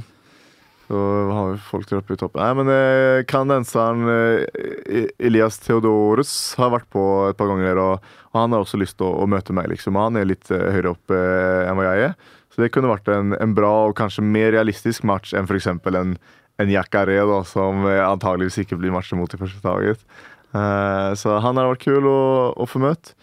[0.87, 0.99] Så
[1.31, 2.39] har vi folk der oppe i toppen.
[2.39, 8.39] Nei, men eh, kanadenseren eh, Elias Theodorus har vært på et par ganger, og, og
[8.39, 9.99] han har også lyst til å, å møte meg, liksom.
[9.99, 12.15] Han er litt eh, høyere opp eh, enn hva jeg er.
[12.55, 15.67] Så det kunne vært en, en bra og kanskje mer realistisk match enn f.eks.
[15.75, 16.15] en,
[16.63, 17.19] en Jacaré,
[17.51, 20.07] som eh, antageligvis ikke blir matchet mot i første taget.
[20.55, 22.21] Eh, så han har vært kul å,
[22.55, 23.17] å få møte.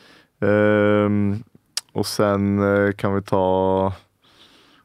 [0.44, 1.20] Ehm,
[1.94, 3.44] og sen eh, kan vi ta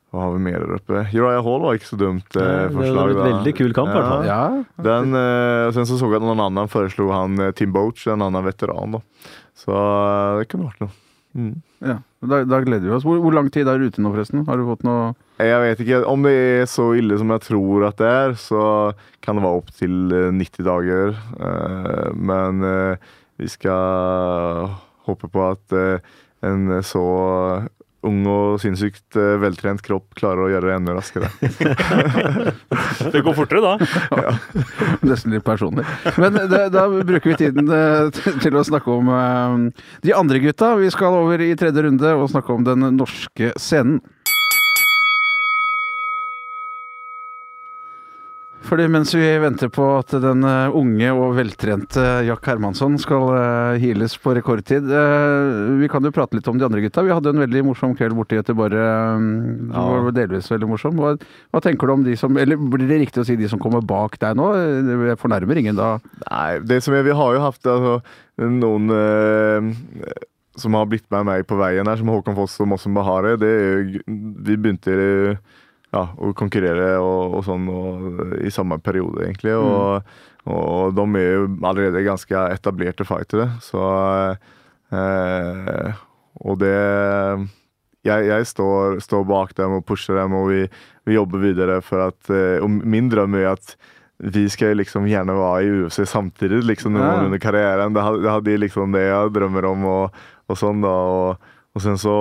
[0.09, 1.03] hva har vi mer der oppe?
[1.13, 2.81] Uriah Hall var ikke så dumt eh, förslag.
[2.81, 4.15] det var ett et veldig kul kamp, ja.
[4.25, 4.43] Ja.
[4.81, 8.25] Den, eh, sen så så jag at noen annen foreslo han eh, Tim Boach, en
[8.25, 8.97] annen veteran.
[8.97, 9.01] Då.
[9.53, 10.95] Så eh, det kunne vært noe.
[11.37, 11.61] Mm.
[11.85, 11.99] ja.
[12.25, 13.05] Da, da gleder vi oss.
[13.05, 14.47] Hvor, hvor lang tid er du ute nå, forresten?
[14.49, 16.01] Har du fått noe Jeg vet ikke.
[16.09, 18.63] Om det er så ille som jeg tror at det er, så
[19.21, 21.13] kan det være opptil 90 dager.
[21.37, 22.65] Eh, men
[23.37, 24.73] vi skal
[25.11, 26.15] håpe på at eh,
[26.47, 27.03] en så
[28.07, 31.27] ung og sinnssykt eh, veltrent kropp klarer å gjøre det enda raskere.
[33.11, 33.73] Det går fortere da.
[35.03, 35.83] Nesten litt personlig.
[36.19, 38.07] Men det, da bruker vi tiden eh,
[38.39, 39.67] til- å snakke om
[40.05, 40.73] de andre gutta.
[40.79, 43.99] Vi skal over i tredje runde og snakke om den norske scenen.
[48.69, 53.25] Fordi mens vi venter på at den eh, unge og veltrente Jack Hermansson skal
[53.81, 55.49] heales på rekordtid eh,
[55.81, 57.03] Vi kan jo prate litt om de andre gutta.
[57.05, 58.77] Vi hadde en veldig morsom kveld borte i Göteborg.
[58.77, 59.85] Ja.
[60.05, 61.01] var delvis veldig morsom.
[61.01, 61.15] Hva,
[61.49, 63.81] hva tenker du om de som Eller blir det riktig å si de som kommer
[63.85, 64.51] bak deg nå?
[65.09, 65.95] Jeg fornærmer ingen da.
[66.27, 67.99] Nei, det som jeg, vi har jo hatt altså,
[68.39, 69.71] noen øh,
[70.59, 73.35] som har blitt med meg på veien her, som Håkon Foss og Mossen Bahare.
[73.39, 73.53] Det
[74.05, 75.41] vi begynte eh,
[75.93, 79.55] ja, å konkurrere og, og sånn og, i samme periode, egentlig.
[79.57, 80.03] Og,
[80.49, 83.81] og de er jo allerede ganske etablerte fightere, så
[84.93, 85.93] eh,
[86.45, 86.75] Og det
[88.07, 90.61] jeg, jeg står, står bak dem og pusher dem, og vi,
[91.09, 93.73] vi jobber videre for at eh, Og min drøm er at
[94.19, 97.21] vi skal liksom gjerne være i UFC samtidig liksom noen Ja.
[97.23, 97.93] under karrieren.
[97.95, 100.17] Det hadde, det hadde liksom det jeg drømmer om, og,
[100.51, 100.91] og sånn da.
[100.91, 101.45] Og,
[101.79, 102.13] og sen så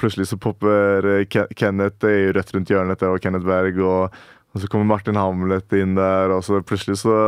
[0.00, 4.16] plutselig så popper eh, Kenneth er jo rett rundt hjørnet og Kenneth Berg, og,
[4.54, 7.18] og så kommer Martin Hamlet inn der, og så plutselig så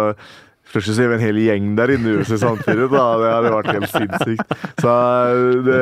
[0.72, 2.86] Plutselig så er vi en hel gjeng der inne i huset samtidig.
[2.88, 4.52] da, Det hadde vært helt sinnssykt.
[4.80, 5.80] Så eh, det,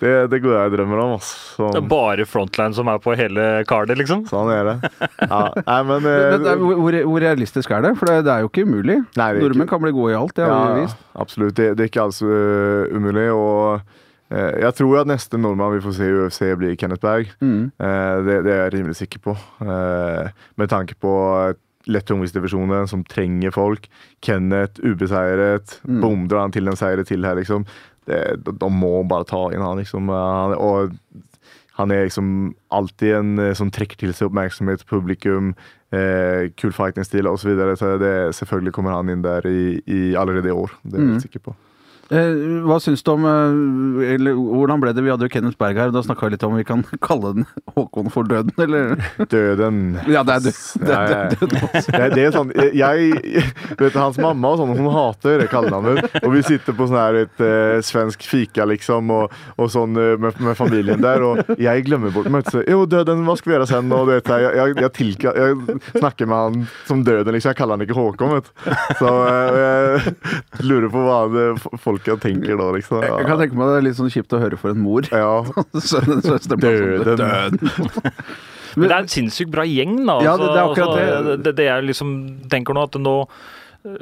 [0.00, 1.10] det, det går jeg og drømmer om.
[1.18, 1.66] Altså.
[1.74, 4.22] Det er bare frontline som er på hele kardet, liksom.
[4.30, 4.76] Sånn er det.
[5.26, 7.92] Ja, nei, men, eh, Men, det er- hvor, hvor realistisk er det?
[8.00, 8.96] For det, det er jo ikke umulig.
[9.18, 11.04] Nei, er ikke- Nordmenn kan bli gode i alt, det har vi vist.
[11.26, 11.58] absolutt.
[11.60, 13.26] Det, det er ikke alls øh, umulig.
[13.34, 13.99] Og eh,
[14.30, 17.32] jeg tror at neste nordmann vi får se i UFC, blir Kenneth Berg.
[17.42, 17.72] Mm.
[17.82, 19.34] Eh, det, det er jeg rimelig sikker på.
[19.64, 21.14] Eh, med tanke på
[21.90, 23.88] lett tungvektsdivisjonen som trenger folk.
[24.22, 25.80] Kenneth ubeseiret.
[25.88, 26.00] Mm.
[26.04, 27.64] Boom, drar han til en seier til her, liksom.
[28.06, 30.08] Det, de, må bare ta inn han, liksom.
[30.10, 30.94] Og
[31.80, 32.30] han er liksom
[32.76, 35.54] alltid en eh, som trekker til seg oppmerksomhet, publikum,
[35.96, 37.42] eh, kul fighting-stil osv.
[37.42, 37.76] Så videre.
[37.80, 40.70] så det, selvfølgelig kommer han inn der i, i allerede i år.
[40.84, 41.20] Det er jeg Mm.
[41.24, 41.56] sikker på.
[42.10, 45.02] Eh, hva syns du om eh, eller, Hvordan ble det?
[45.06, 47.46] Vi hadde jo Kenneth Berg her, da snakka vi litt om vi kan kalle den
[47.76, 48.96] Håkon for døden, eller?
[49.30, 49.78] Døden.
[50.10, 50.58] Ja, det er død.
[50.82, 51.20] Det er ja.
[51.30, 51.52] døden.
[51.70, 53.44] Det, det er sånn, jeg,
[53.78, 56.18] vet, Hans mamma og sånn, hun hater det kallenavnet.
[56.24, 60.42] Og vi sitter på sånn her et eh, svensk fika liksom, og, og sånn med,
[60.42, 62.66] med familien der, og jeg glemmer bort møtet.
[62.66, 63.94] Jo, døden, hva skal vi gjøre sen?
[63.94, 67.54] Og du vet, jeg, jeg, jeg, tilka, jeg snakker med han som døden, liksom.
[67.54, 68.34] Jeg kaller han ikke Håkon.
[68.40, 68.50] Vet.
[68.50, 68.74] du.
[68.98, 69.14] Så
[69.60, 71.46] jeg lurer på hva det,
[72.00, 73.02] folka tenker da, liksom.
[73.04, 75.02] Jeg kan tenke meg det er litt sånn kjipt å høre for en mor.
[75.10, 75.42] Ja.
[75.74, 77.16] Sønnen- søsteren sånn, Døden.
[77.16, 77.72] døden.
[78.76, 80.20] Men det er en sinnssykt bra gjeng, da.
[80.22, 81.42] Ja, Altså, det- det er akkurat altså, det.
[81.44, 82.12] det, det jeg liksom
[82.48, 83.16] tenker nå, at nå
[83.82, 83.96] eh,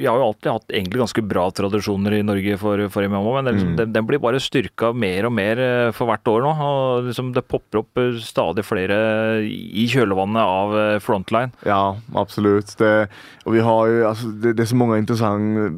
[0.00, 3.44] Vi har jo alltid hatt egentlig ganske bra tradisjoner i Norge for, for MMA, men
[3.44, 3.76] det, er liksom, Mm.
[3.76, 6.54] den, den blir bare styrka mer og mer eh, for hvert år nå.
[6.58, 8.98] og liksom Det popper opp eh, stadig flere
[9.46, 11.52] i kjølvannet av eh, frontline.
[11.68, 12.74] Ja, absolutt.
[12.80, 13.08] Det,
[13.46, 15.70] og vi har jo, altså, det, det er så mange intressanta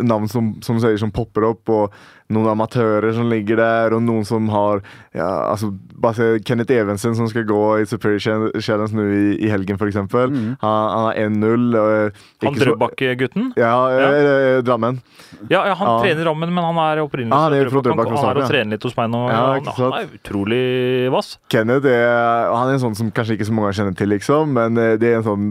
[0.00, 1.92] namn som, som säger som popper opp, og
[2.28, 4.80] noen amatører som ligger der, og noen som har,
[5.14, 9.46] ja, altså, Bare se Kenneth Evensen som skal gå i Superior Challenge- Challenge nu i,
[9.46, 9.94] i helgen f.eks.
[9.94, 10.28] exempel.
[10.28, 10.56] Mm.
[10.60, 11.78] Han, han har 1-0.
[11.80, 12.10] eh,
[12.44, 13.46] Han Drøbak-gutten.
[13.56, 14.10] Ja, Ja.
[14.12, 14.60] ja.
[14.66, 15.00] Drammen.
[15.48, 16.02] Ja, ja, han Ja.
[16.02, 18.50] trener Drammen, men han er opprinnelig Ah, han er fra Drøbak han, han er og
[18.50, 19.22] trener litt hos meg nå.
[19.30, 21.38] Ja, han, han er utrolig vass.
[21.48, 24.76] Kenneth er, han er en sånn som kanskje ikke så mange kjenner til, liksom, men
[24.76, 25.48] eh, det er en sånn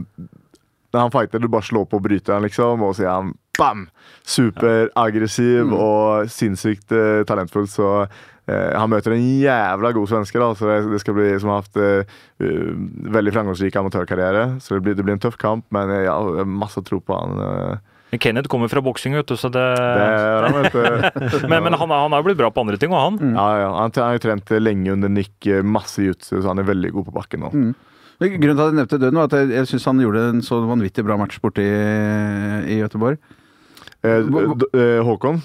[0.93, 3.87] Når han fighter, du bare slår på bryteren, liksom, og så er han bam!
[4.25, 10.69] Superaggressiv og sinnssykt uh, talentfull, så uh, han møter en jævla god svenske, da, så
[10.69, 12.71] det, det skal bli som har hatt eh, uh,
[13.15, 14.47] veldig framgangsrik amatørkarriere.
[14.61, 17.01] Så det blir, det blir en tøff kamp, men eh, ja, jeg har masse tro
[17.01, 17.37] på han.
[17.41, 17.91] eh.
[18.13, 20.45] Men Kenneth kommer fra boksing, vet du, så det, Det er.
[21.49, 23.33] Men, men han, han har jo blitt bra på andre ting, og han.
[23.33, 26.61] Ja, ja, han han har jo trent lenge under Nick, eh, masse jutsu, så han
[26.61, 27.49] er veldig god på bakken nå.
[27.51, 27.73] Mm.
[28.21, 30.61] Grunnen til at jeg nevnte døden, var at jeg, jeg syns han gjorde en så
[30.69, 31.73] vanvittig bra match borte i,
[32.71, 33.17] i Göteborg.
[35.05, 35.41] Håkon?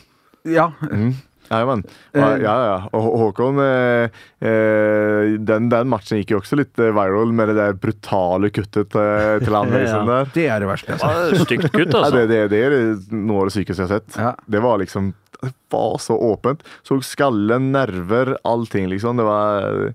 [0.49, 0.73] Ja.
[0.91, 1.13] Mm.
[1.51, 1.83] Jajamän.
[2.15, 2.89] men, Ja, ja, ja.
[2.95, 4.11] Og Hå- Håkon eh,
[4.47, 8.95] eh, den, den matchen gikk jo også litt eh, viral med det der brutale kuttet
[8.95, 9.81] eh, til han Ja.
[9.81, 10.31] Mason der.
[10.37, 10.95] Det er det verste.
[10.95, 11.43] Ja, Altså.
[11.49, 12.21] Stygt kutt, Ja, altså.
[12.21, 12.77] det, det, det er
[13.19, 14.21] noe av det sykeste jeg har sett.
[14.23, 14.31] Ja.
[14.47, 16.63] Det var liksom Det var så åpent.
[16.87, 19.19] Så skallen, nerver, allting, liksom.
[19.19, 19.91] Det var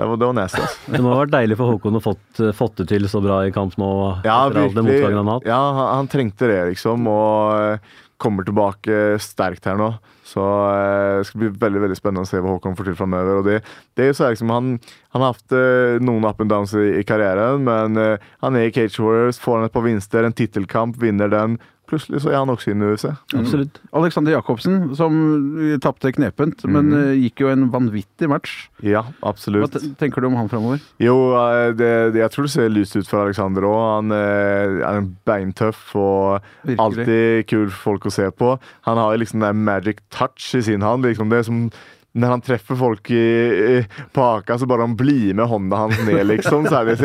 [0.00, 0.92] Det var, det var nest, altså.
[0.94, 3.50] Det må ha vært deilig for Håkon å fått, fått det til så bra i
[3.52, 3.88] kamp nå.
[4.24, 5.10] Ja, virkelig.
[5.18, 5.32] han.
[5.44, 7.04] Ja, han, han trengte det, liksom.
[7.10, 9.90] Og eh, kommer tilbake sterkt her nå.
[10.30, 13.42] Så eh, det skal bli veldig veldig spennende å se hva Håkon får til framover.
[13.44, 13.58] Det,
[14.00, 14.72] det er liksom, han,
[15.12, 18.00] han har hatt eh, noen up and downs i, i karrieren, men
[18.40, 21.60] han er i Cage Warriors, får han et par vinster, en tittelkamp, vinner den.
[21.90, 23.08] Plutselig så er han også inne i UFC.
[23.34, 23.80] Absolutt.
[23.98, 25.16] Alexander Jacobsen, som
[25.58, 28.54] eh, tapte knepent, men eh, gikk jo en vanvittig match.
[28.86, 29.74] Ja, absolutt.
[29.74, 30.78] Hva tenker du om han framover?
[31.02, 33.78] Jo, eh, det, det, jeg tror det ser lyst ut for Alexander òg.
[33.98, 36.80] Han er en beintøff og Virkelig.
[36.86, 38.54] alltid kul folk å se på.
[38.86, 41.04] Han har liksom den magic touch i sin hand.
[41.08, 41.66] Liksom det som
[42.12, 46.06] när han treffer folk i, i, på Aka så bare han blir med hånda hans
[46.06, 46.66] ned liksom.
[46.66, 46.96] Så er det,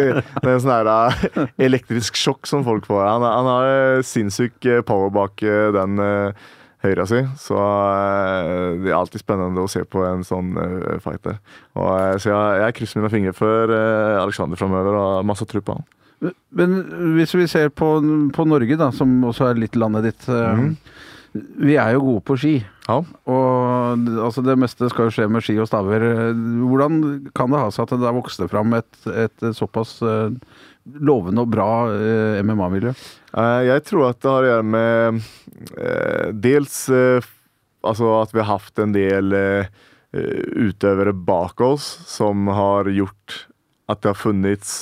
[0.42, 3.04] det er en sånn eh, elektrisk sjokk som folk får.
[3.06, 5.44] Han, han har eh, sinnssyk eh, power bak
[5.76, 6.48] den uh,
[6.86, 7.22] høyra si.
[7.42, 11.38] Så uh, det er alltid spennende å se på en sånn uh, fighter.
[11.78, 13.76] Og, uh, så jeg, jeg krysser mine fingre for
[14.22, 15.86] Alexander framover og har masse tro på han.
[16.56, 16.78] Men
[17.18, 17.98] hvis vi ser på,
[18.34, 20.30] på Norge, da, som også er litt landet ditt.
[20.32, 20.78] Mm.
[21.36, 22.54] Vi er jo gode på ski.
[22.88, 23.02] Ja.
[23.28, 26.06] Og altså, det meste skal jo skje med ski og staver.
[26.64, 27.02] Hvordan
[27.36, 30.32] kan det ha seg at det der vokste fram et, et såpass uh,
[31.04, 32.96] lovende og bra uh, MMA-miljø?
[33.36, 35.24] Uh, Jeg tror at det har å gjøre med
[35.76, 37.26] eh, dels eh,
[37.86, 39.72] altså at vi har hatt en del eh,
[40.16, 43.46] eh, utøvere bak oss som har gjort
[43.92, 44.76] at det har funnits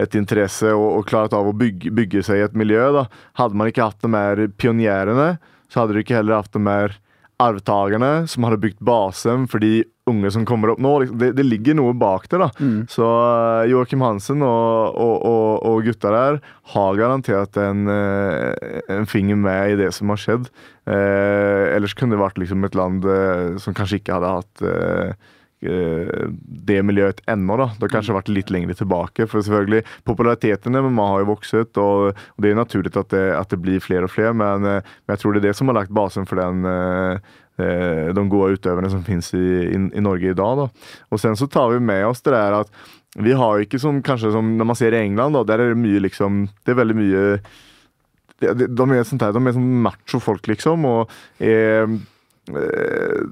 [0.00, 2.82] et interesse og, og klart av å bygge, bygge seg i et miljø.
[2.94, 3.06] Da.
[3.40, 5.32] Hadde man ikke hatt de her pionjærene,
[5.70, 6.98] så hadde du ikke heller hatt de mer
[7.40, 10.90] arvtakerne som hadde bygd basen for de unge som kommer opp nå.
[11.00, 12.40] Liksom, Det, det ligger noe bak det.
[12.42, 12.48] da.
[12.90, 16.40] Så uh, Joakim Hansen og, og, og, og gutta der
[16.74, 20.50] har garantert en, eh, en finger med i det som har skjedd.
[20.90, 25.06] Eh, ellers kunne det vært liksom et land eh, som kanskje ikke hadde hatt eh,
[25.08, 25.14] eh,
[25.60, 27.56] det miljøet ennå.
[27.60, 27.66] da.
[27.76, 29.26] Det har kanskje vært litt lenger tilbake.
[29.28, 33.52] For selvfølgelig, populariteten i MMA har jo vokset, og, det er naturlig at det, at
[33.52, 35.80] det blir flere og flere, men, eh, men jeg tror det er det som har
[35.82, 37.20] lagt basen for den eh,
[37.60, 40.64] eh, de gode utøverne som finnes i, i, i Norge i dag.
[40.64, 40.96] Da.
[41.12, 42.72] Og sen så tar vi med oss det der at
[43.18, 45.72] vi har jo ikke som kanskje som når man ser i England, da, der er
[45.72, 47.22] det mye liksom Det er veldig mye
[48.40, 51.10] de, de, er her, de er sånn macho-folk, liksom, og
[51.44, 51.90] er
[52.56, 53.24] eh,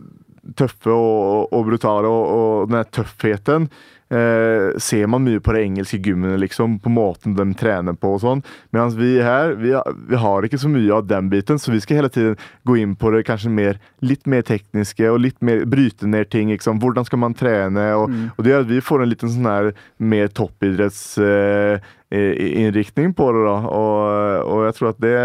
[0.57, 3.69] tøffe og, og brutale, og, og den tøffheten
[4.11, 8.23] eh, ser man mye på de engelske gymmene, liksom, på måten de trener på og
[8.25, 8.43] sånn.
[8.77, 9.75] Mens vi her, vi,
[10.09, 12.39] vi har ikke så mye av den biten, så vi skal hele tiden
[12.69, 16.53] gå inn på det kanskje mer, litt mer tekniske og litt mer bryte ned ting.
[16.55, 16.81] Liksom.
[16.83, 17.91] Hvordan skal man trene?
[17.99, 21.05] Og, og det gjør at vi får en liten sånn her mer toppidretts...
[21.23, 23.43] eh, innriktning på det.
[23.45, 25.17] da, og, og jeg tror at det,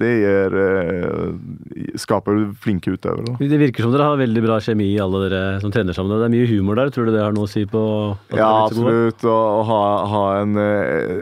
[0.00, 3.36] det gir, eh, skaper flinke utøvere.
[3.40, 6.16] Det virker som dere har veldig bra kjemi, alle dere som trener sammen.
[6.16, 6.94] Det er mye humor der.
[6.94, 7.84] Tror du det har noe å si på
[8.32, 9.26] Ja, absolutt.
[9.28, 9.36] Å,
[9.68, 9.82] ha,
[10.14, 11.20] ha en, eh,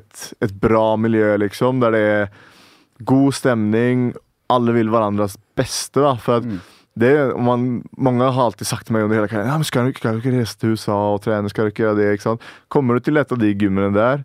[0.00, 2.28] et, et bra miljø, liksom, der det er
[3.06, 4.10] god stemning.
[4.52, 6.02] Alle vil hverandres beste.
[6.02, 9.56] da, for at det, man, Mange har alltid sagt til meg under hele karrieren ja,
[9.56, 11.48] men skal du, skal du ikke reise til USA og trene.
[11.48, 12.46] skal du ikke gjøre det, ikke sant?
[12.72, 14.24] Kommer du til et av de gymmene der,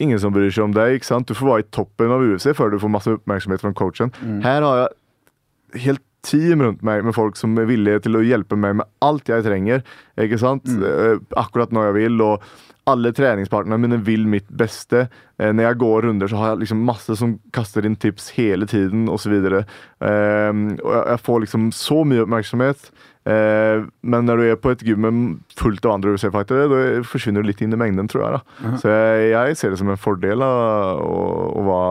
[0.00, 0.96] ingen som bryr seg om deg.
[0.96, 1.28] ikke sant?
[1.28, 4.14] Du får være i toppen av UFC før du får masse oppmerksomhet fra coachen.
[4.44, 8.56] Her har jeg helt team rundt meg med folk som er villige til å hjelpe
[8.58, 9.84] meg med alt jeg trenger.
[10.20, 10.66] ikke sant?
[10.66, 11.26] Mm.
[11.38, 12.22] Akkurat når jeg vil.
[12.24, 12.42] og
[12.88, 15.06] alle treningspartnerne mine vil mitt beste.
[15.38, 18.68] Eh, når jeg går runder, så har jeg liksom masse som kaster inn tips hele
[18.70, 19.34] tiden osv.
[19.38, 19.62] Eh,
[20.00, 22.90] og jeg, får liksom så mye oppmerksomhet.
[23.28, 25.18] Eh, men når du er på et gym med
[25.58, 28.38] fullt av andre UFC-fightere, da forsvinner du litt inn i mengden, tror jeg.
[28.38, 28.72] da.
[28.80, 30.54] Så jeg, jeg ser det som en fordel da,
[31.02, 31.20] å,
[31.60, 31.82] å,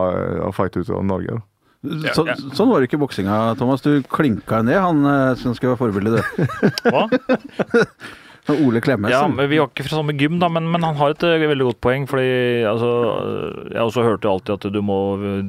[0.48, 1.38] å fighte ut av Norge.
[1.38, 1.46] da.
[2.10, 2.24] Så,
[2.58, 3.84] sånn var det ikke i boksinga, Thomas.
[3.84, 6.90] Du klinka ned han eh, som skulle være forbildet, du.
[6.90, 7.06] Hva?
[8.56, 9.12] Ole Klemmes.
[9.12, 11.44] Ja, men Vi var ikke fra samme gym, da, men, men han har et eh,
[11.50, 12.06] veldig godt poeng.
[12.08, 12.90] fordi altså,
[13.72, 14.98] Jeg også hørt jo alltid at du må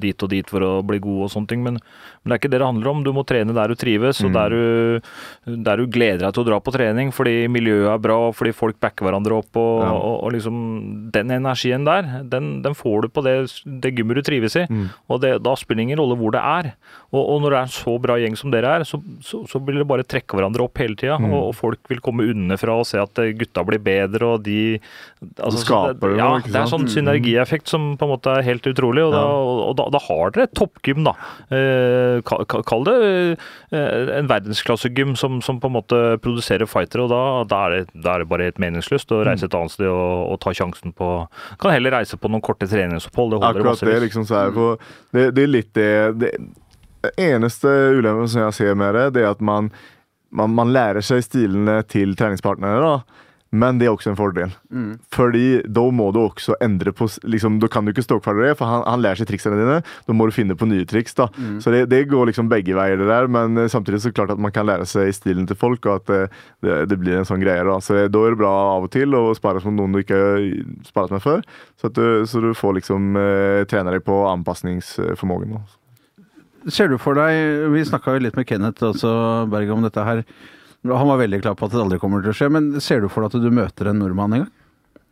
[0.01, 1.63] dit og dit for å bli god og sånne ting.
[1.63, 1.79] Men,
[2.23, 3.03] men det er ikke det det handler om.
[3.05, 5.01] Du må trene der du trives, og der du,
[5.65, 8.51] der du gleder deg til å dra på trening fordi miljøet er bra, og fordi
[8.53, 9.51] folk backer hverandre opp.
[9.57, 9.91] Og, Ja.
[9.95, 10.57] og, og liksom
[11.11, 13.35] Den energien der, den, den får du på det,
[13.81, 14.65] det gymmet du trives i.
[15.09, 16.73] Og det, da spiller det ingen rolle hvor det er.
[17.13, 19.61] Og, og når det er en så bra gjeng som dere er, så, så, så
[19.65, 21.15] vil det bare trekke hverandre opp hele tida.
[21.17, 24.59] Og, og folk vil komme unnafra og se at eh, gutta blir bedre, og de
[25.39, 28.67] altså, så skaper det ja, det er sånn synergieffekt som på en måte er helt
[28.69, 29.03] utrolig.
[29.07, 31.15] Og, da, og, da, da har dere et toppgym, da.
[31.49, 37.21] Eh, Kall det eh, en verdensklassegym som, som på en måte produserer fightere, og da,
[37.49, 40.33] da, er, det, da er det bare helt meningsløst å reise et annet sted og,
[40.33, 41.11] og ta sjansen på
[41.61, 43.35] Kan heller reise på noen korte treningsopphold.
[43.35, 44.81] Det holder Akkurat det, liksom så her, for
[45.15, 45.91] det, det er litt det,
[46.21, 46.33] det
[46.99, 49.69] det eneste ulempen som jeg ser med det, det er at man,
[50.35, 52.81] man, man lærer seg stilene til treningspartnere.
[52.83, 53.25] da.
[53.51, 54.51] Men det er også en fordel.
[55.15, 58.51] Fordi da må du også endre på liksom, Da kan du ikke stå kvar det,
[58.59, 59.79] for han, han lærer seg triksene dine.
[60.05, 61.15] Da må du finne på nye triks.
[61.17, 61.29] da.
[61.63, 63.25] Så det, det går liksom begge veier, det der.
[63.31, 66.05] Men eh, samtidig så klart at man kan lære seg stilen til folk, og at
[66.11, 66.21] det,
[66.61, 67.65] det, det blir en sånn greie.
[67.65, 70.21] Da Så da er det bra av og til å spare med noen du ikke
[70.21, 70.45] har
[70.91, 71.41] sparet med før.
[71.81, 75.57] Så, at du, så du får liksom eh, trene deg på anpasningsformågen.
[76.69, 79.09] Ser du for deg Vi snakka jo litt med Kenneth også,
[79.49, 80.23] Berg om dette her.
[80.87, 82.47] Han var veldig klar på at det aldri kommer til å skje.
[82.55, 84.51] Men ser du for deg at du møter en nordmann en gang?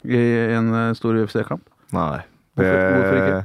[0.07, 0.21] I
[0.55, 1.63] en eh, stor UFC-kamp?
[1.95, 2.21] Nei.
[2.57, 3.41] Hvorfor- hvorfor ikke?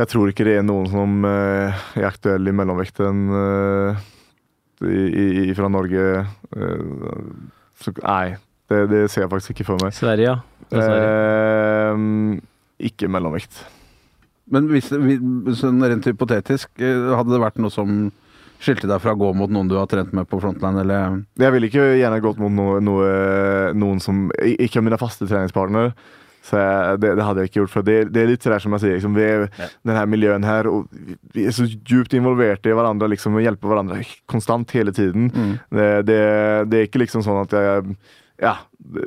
[0.00, 3.26] Jeg tror ikke det er noen som eh, er aktuell i mellomvekten.
[3.36, 4.06] eh,
[5.54, 6.04] fra Norge
[7.80, 8.36] så, Nei,
[8.70, 9.92] det, det ser jeg faktisk ikke for meg.
[9.96, 10.38] Sverige, ja.
[10.70, 11.10] Sverige.
[11.92, 13.60] Eh, ikke mellomvekt.
[14.50, 18.10] Men hvis, det- sånn rent hypotetisk, hadde det vært noe som
[18.60, 21.52] skilte deg fra å gå mot noen du har trent med på frontline, eller Jeg
[21.54, 23.10] ville ikke gjerne gått mot noe, noe,
[23.74, 25.94] noen som ikke er mine faste treningspartnere.
[26.44, 27.72] Så jeg, det, det hadde jeg ikke gjort.
[27.74, 29.66] For det, det er litt sånn som jeg sier, liksom, vi er Ja.
[29.84, 30.86] denne miljøen her, og
[31.34, 35.28] vi- er så djupt involvert i hverandre liksom, og hjelper hverandre konstant hele tiden.
[35.70, 36.20] Det, det,
[36.70, 37.96] det er ikke liksom sånn at jeg
[38.40, 38.54] ja,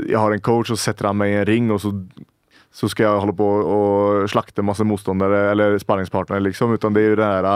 [0.05, 1.89] jeg har en coach, og setter han meg i en ring, og så,
[2.69, 3.79] så skal jeg holde på å
[4.29, 6.75] slakte masse motstandere eller sparringspartnere, liksom.
[6.77, 7.47] Utan det er jo det her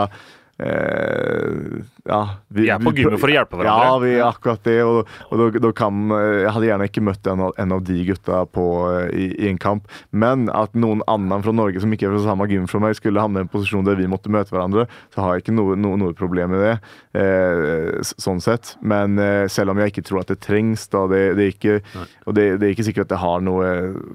[0.58, 2.20] eh, Ja.
[2.48, 3.84] Vi er på gymmet for å hjelpe hverandre.
[3.84, 4.78] Ja, vi er akkurat det.
[4.86, 7.98] Og, og da, da kan, jeg hadde gjerne ikke møtt en av, en av de
[8.08, 9.88] gutta på, eh, i, i en kamp.
[10.10, 13.20] Men at noen annen fra Norge som ikke er fra samme gym som meg, skulle
[13.20, 16.00] havne i en posisjon der vi måtte møte hverandre, så har jeg ikke noe, noe,
[16.00, 16.74] noe problem med det.
[17.20, 18.74] Eh, sånn sett.
[18.80, 22.06] Men eh, selv om jeg ikke tror at det trengs, da, det, det er ikke,
[22.24, 23.68] og det, det er ikke sikkert at det har noe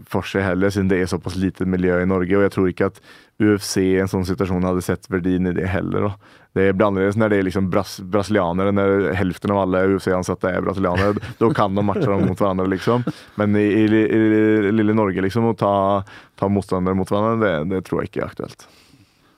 [0.10, 2.34] for seg heller, siden det er såpass lite miljø i Norge.
[2.40, 3.04] Og jeg tror ikke at
[3.42, 6.10] UFC i en sånn situasjon hadde sett verdien i det heller.
[6.10, 6.40] Da.
[6.54, 10.62] Det blir annerledes når det er liksom bras brasilianere, når helften av alle UFC-ansatte er
[10.66, 11.18] brasilianere.
[11.42, 13.04] Da kan de matche dem mot hverandre, liksom.
[13.42, 14.22] Men i, i, i,
[14.72, 15.74] lille Norge, liksom, å ta,
[16.40, 18.68] ta motstandere mot hverandre, det, det tror jeg ikke er aktuelt.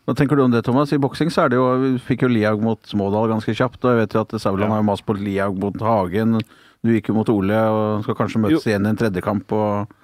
[0.06, 0.92] Hva tenker du om det, Thomas?
[0.94, 3.96] I boksing så er det jo, vi fikk jo Lihaug mot Smådal ganske kjapt, og
[3.96, 4.76] jeg vet jo at Sauland Ja.
[4.76, 6.38] har mast på Lihaug mot Hagen.
[6.86, 8.70] Du gikk jo mot Ole og skal kanskje møtes Jo.
[8.70, 9.50] igjen i en tredje kamp.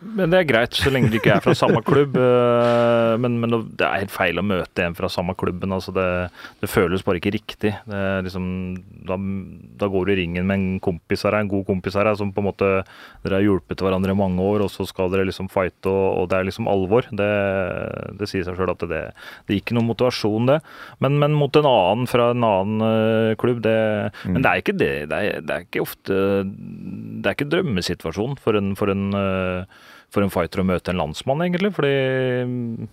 [0.02, 2.16] Men det er greit, så lenge du ikke er fra samme klubb.
[2.18, 5.70] eh, Men, men det er helt feil å møte en fra samme klubben.
[5.76, 6.08] Altså det,
[6.64, 7.76] det føles bare ikke riktig.
[7.86, 8.48] Det liksom,
[9.06, 9.20] da,
[9.84, 12.42] da går du i ringen med en kompis her, en god kompis her, som på
[12.42, 12.72] en måte
[13.22, 16.30] Dere har hjulpet hverandre i mange år, og så skal dere liksom fighte, og, og
[16.32, 17.06] det er liksom alvor.
[17.14, 17.30] Det,
[18.18, 19.04] det sier seg sjøl at det,
[19.46, 20.58] det er ikke noe motivasjon, det.
[21.04, 23.78] Men, men mot en annen fra en annen eh, klubb, det
[24.26, 24.92] Men det er ikke det.
[25.12, 26.18] Det er, det er ikke ofte
[26.72, 31.00] Det er ikke drømmesituasjonen for en, for en eh, for en fighter å møte en
[31.00, 31.72] landsmann, egentlig.
[31.76, 31.94] Fordi
[32.48, 32.90] mm,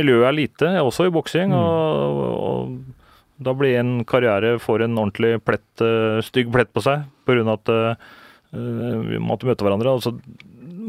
[0.00, 1.54] miljøet er lite, også i boksing.
[1.56, 7.06] Og, og da blir en karriere får en ordentlig plett, eh, stygg plett på seg
[7.28, 7.44] pga.
[7.54, 8.08] at eh,
[8.50, 9.94] vi måtte møte hverandre.
[10.00, 10.16] Altså,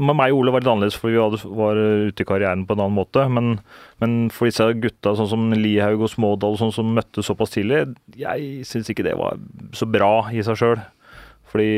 [0.01, 2.81] med meg og Ole var det annerledes, for vi var ute i karrieren på en
[2.81, 3.27] annen måte.
[3.29, 3.59] Men,
[4.01, 7.83] men for disse gutta sånn som Lihaug og Smådal sånn som møttes såpass tidlig,
[8.17, 9.37] jeg syns ikke det var
[9.77, 10.81] så bra i seg sjøl.
[11.51, 11.69] Fordi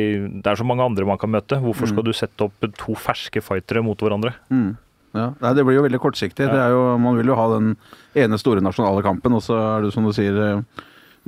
[0.43, 1.57] det er så mange andre man kan møte.
[1.61, 4.35] Hvorfor skal du sette opp to ferske fightere mot hverandre?
[4.53, 4.75] Mm.
[5.13, 5.27] Ja.
[5.41, 6.47] Nei, det blir jo veldig kortsiktig.
[6.49, 7.75] Det er jo, man vil jo ha den
[8.17, 10.81] ene store nasjonale kampen, og så er du som du sier eh,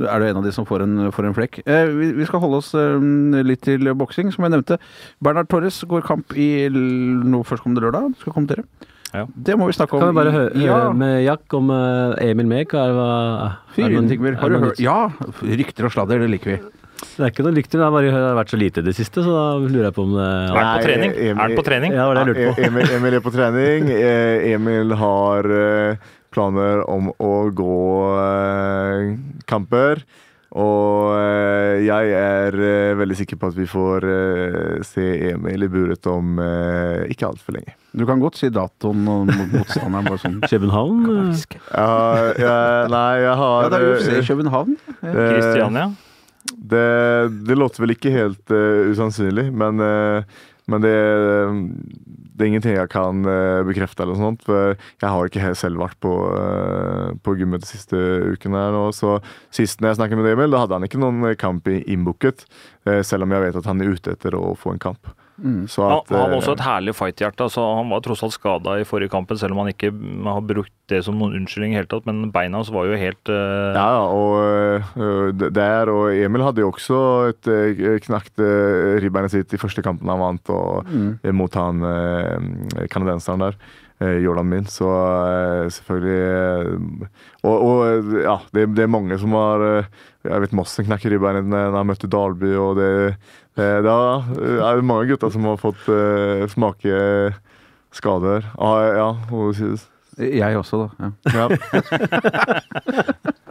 [0.03, 1.61] er du en av de som får en, får en flekk.
[1.65, 3.05] Eh, vi, vi skal holde oss eh,
[3.45, 4.79] litt til boksing, som jeg nevnte.
[5.23, 8.17] Bernhard Torres går kamp i nå førstkommende lørdag.
[8.21, 8.65] Skal kommentere.
[9.15, 9.23] Ja.
[9.31, 10.01] Det må vi snakke om.
[10.03, 10.73] Kan vi bare høre ja.
[10.75, 12.73] høre med Jack om eh, Emil Mek?
[12.75, 14.35] Noen- Tingvild.
[14.35, 14.81] er Har du hørt?
[14.83, 14.97] Ja,
[15.45, 16.59] rykter og sladder, det liker vi.
[16.95, 19.31] Det er ikke noe rykter, det har bare vært så lite i det siste, så
[19.35, 21.11] da lurer jeg på om det Er han på trening?
[21.15, 21.95] Emil- Er han på trening?
[21.95, 22.67] Ja, det var det jeg lurte på.
[22.69, 23.89] Emil, Emil er på trening.
[23.95, 27.75] Eh, Emil har eh, planer om å gå
[28.19, 29.17] eh,
[29.51, 30.03] kamper.
[30.55, 32.55] Og eh, jeg er
[32.95, 34.05] veldig sikker på at vi får
[34.87, 36.37] se Emil i buret om
[37.11, 37.75] ikke altfor lenge.
[37.95, 40.07] Du kan godt si datoen og motstanderen.
[40.07, 40.39] Bare sånn.
[40.51, 41.35] København?
[41.75, 41.91] Ja,
[42.39, 42.55] Ja,
[42.91, 44.77] nei, jeg har Ja, det er UFC København.
[45.03, 45.89] Kristiania?
[46.53, 50.93] Det, det låter vel ikke helt uh, usannsynlig, men, uh, men det,
[52.05, 54.03] det er ingenting jeg kan uh, bekrefte.
[54.03, 56.13] eller noe sånt, for Jeg har ikke selv vært på,
[57.25, 57.97] på gymmet de siste
[58.35, 58.61] ukene.
[58.61, 59.17] her nå, så
[59.49, 62.45] Sist jeg snakket med Emil, da hadde han ikke noen kamp innbooket.
[63.01, 65.13] selv om jeg vet at han er ute etter å få en kamp.
[65.67, 67.47] Så Han, at, han har eh, også et herlig fighthjerte.
[67.49, 70.73] Altså, han var tross alt skada i forrige kampen, selv om han ikke har brukt
[70.91, 72.07] det som noen unnskyldning i hele tatt.
[72.07, 73.75] Men beina hans var jo helt uh...
[73.75, 76.99] Ja, ja, og øh, der, og Emil hadde jo også
[77.33, 77.49] et
[78.05, 78.39] knakt
[79.03, 81.33] ribbeinet sitt i første kampen han vant, og, mm.
[81.35, 83.59] mot han uh, kanadenseren der.
[83.99, 84.89] eh, Jordan Min, så
[85.71, 86.79] selvfølgelig
[87.43, 89.85] Og, og ja, det, det er mange som har
[90.25, 92.89] Jeg vet Mossen knakker ribbeinet når han møtte Dalby, og det,
[93.55, 93.91] det, det
[94.59, 96.95] er det mange gutter som har fått øh, smake
[97.95, 98.43] skader.
[98.59, 99.85] Ah, ja, må sies.
[100.15, 101.09] Jeg også, da.
[101.33, 101.35] Ja.
[101.35, 101.45] Ja.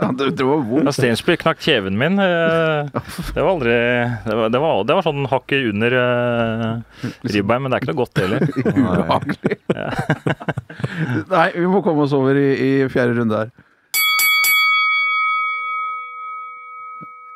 [0.05, 0.92] Ja, det, det var Ja.
[0.92, 2.18] Stensby knakk kjeven min.
[2.20, 2.88] eh,
[3.32, 3.74] Det var aldri
[4.26, 7.92] Det var, det var, det var sånn hakket under uh, ribbein, men det er ikke
[7.94, 8.42] noe godt heller.
[8.59, 9.57] Ubehagelig.
[11.34, 13.55] Nei, vi må komme oss over i, i fjerde runde her.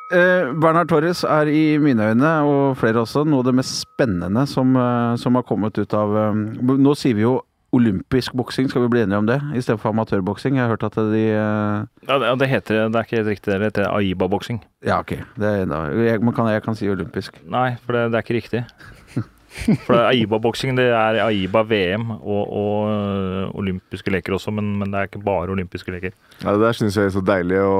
[0.09, 4.47] Eh, Bernhard Torres er i mine øyne, og flere også, noe av det mest spennende
[4.49, 6.47] som, eh, som har kommet ut av um,
[6.81, 7.35] Nå sier vi jo
[7.77, 9.37] olympisk boksing, skal vi bli enige om det?
[9.53, 10.57] I stedet for amatørboksing.
[10.57, 11.85] Jeg har hørt at de uh...
[12.09, 13.51] Ja, det, heter det er ikke helt riktig.
[13.53, 14.63] Det heter Aiba-boksing.
[14.81, 15.19] Ja, ok.
[15.37, 17.37] Det jeg, kan, jeg kan si olympisk.
[17.45, 18.63] Nei, for det, det er ikke riktig.
[19.87, 24.99] For Aiba-boksing det er Aiba VM og, og øh, olympiske leker også, men, men det
[24.99, 26.13] er ikke bare olympiske leker.
[26.43, 27.79] Ja, det der syns jeg er så deilig å,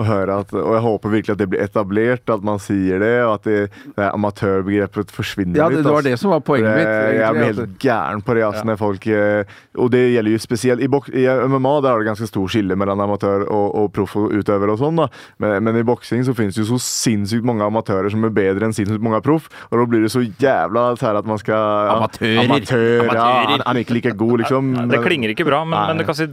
[0.00, 0.38] å høre.
[0.42, 3.46] At, og jeg håper virkelig at det blir etablert, at man sier det, og at
[3.46, 3.58] det,
[3.94, 5.86] det amatørbegrepet forsvinner Ja, det, litt.
[5.86, 6.08] det var ass.
[6.08, 6.80] det som var poenget mitt.
[6.82, 6.88] mitt.
[6.88, 8.46] Jeg egentlig, blir helt gæren på det.
[8.48, 12.02] Altså, når folk, eh, og det gjelder jo spesielt i, bok, i MMA, der er
[12.02, 15.04] det ganske stor skille mellom amatør og, og proffutøver og sånn.
[15.04, 15.08] da.
[15.44, 18.66] Men, men i boksing så finnes det jo så sinnssykt mange amatører som er bedre
[18.66, 21.96] enn sinnssykt mange proff, og da blir det så jævla sær at man skal ja,
[21.96, 22.44] Amatører.
[22.44, 24.70] Amatør, ja, han, han er ikke like god, liksom.
[24.92, 26.28] Det klinger ikke bra, men, men det kan si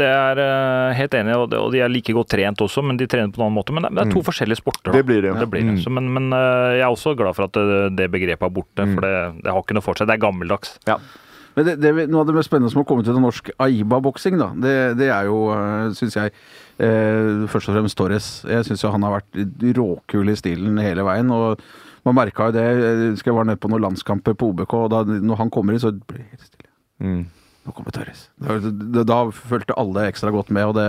[0.00, 2.96] det er uh, helt enig, og, det, og de er like godt trent også, men
[2.96, 3.74] de trener på en annen måte.
[3.76, 4.88] Men det, det er to forskjellige sporter.
[4.88, 4.94] da.
[4.96, 5.34] Det blir det.
[5.36, 5.74] Det blir det.
[5.76, 5.80] Mm.
[5.84, 8.86] Så, men men uh, jeg er også glad for at det, det begrepet er borte,
[8.86, 8.94] Mm.
[8.96, 10.08] for det, det har ikke noe for seg.
[10.08, 10.78] Det er gammeldags.
[10.88, 10.96] Ja.
[11.58, 14.38] Men det, det, noe av det mest spennende som har kommet ut av norsk Aiba-boksing,
[14.40, 15.40] da, det, det er jo,
[15.98, 16.32] syns jeg,
[16.78, 18.28] eh, først og fremst Torres.
[18.48, 19.40] Jeg syns jo han har vært
[19.76, 21.28] råkul i stilen hele veien.
[21.34, 21.60] og
[22.06, 22.64] man merka jo det.
[22.64, 25.76] Jeg husker jeg var nede på noen landskamper på OBK, og da når han kommer
[25.76, 26.70] inn, så blir det helt stille.
[27.00, 27.24] Mm.
[27.66, 28.28] Nå kommer Torres.
[28.40, 30.86] Da, da, da fulgte alle ekstra godt med, og det,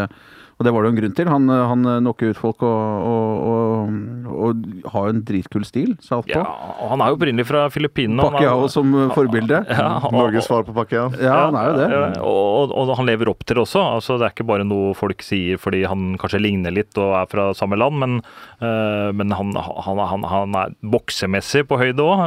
[0.62, 1.30] og det var det jo en grunn til.
[1.34, 5.96] Han, han knocker ut folk og, og, og, og har jo en dritkul stil.
[6.30, 8.22] Ja, og han er jo opprinnelig fra Filippinene.
[8.30, 9.64] Pacquiao som forbilde.
[9.82, 11.10] Ja, og- Norges svar på Pacquiao.
[11.18, 11.34] ja.
[11.48, 11.88] Han er jo det.
[11.90, 13.82] Ja, og, og, og han lever opp til det også.
[13.98, 17.30] Altså, det er ikke bare noe folk sier fordi han kanskje ligner litt og er
[17.32, 18.20] fra samme land, men,
[18.62, 22.22] eh, men han, han, han, han er boksemessig på høyde òg.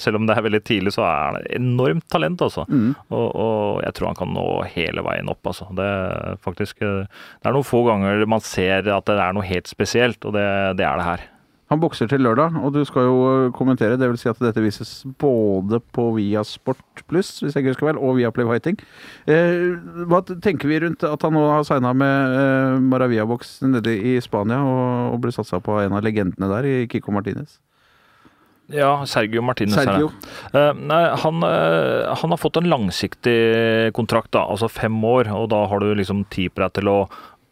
[0.00, 2.64] selv om det er veldig tidlig, så er han enormt talent, altså.
[2.70, 2.94] Mm.
[3.12, 5.68] Og, og jeg tror han kan nå hele veien opp, altså.
[5.76, 7.04] Det er faktisk eh,
[7.42, 10.46] Det er noen få ganger man ser at det er noe helt spesielt, og det,
[10.78, 11.26] det er det her.
[11.68, 13.98] Han bokser til lørdag, og du skal jo øh, kommentere.
[14.00, 17.90] Det vil si at dette vises både på Via Sport Pluss, hvis jeg ikke husker
[17.90, 18.80] vel, og via Play Fighting.
[19.28, 19.76] Eh,
[20.08, 24.62] hva tenker vi rundt at han nå har signa med eh, Maravia-boks nede i Spania,
[24.64, 27.58] og, og blir satsa på en av legendene der, i Kiko Martinez?
[28.72, 29.76] Ja, Sergio Martinez.
[29.76, 29.92] er.
[29.92, 30.10] Sergio.
[30.56, 35.30] Eh, nei, han, uh, han har fått en langsiktig kontrakt, da, altså fem år.
[35.32, 36.98] Og da har du liksom tid på deg til å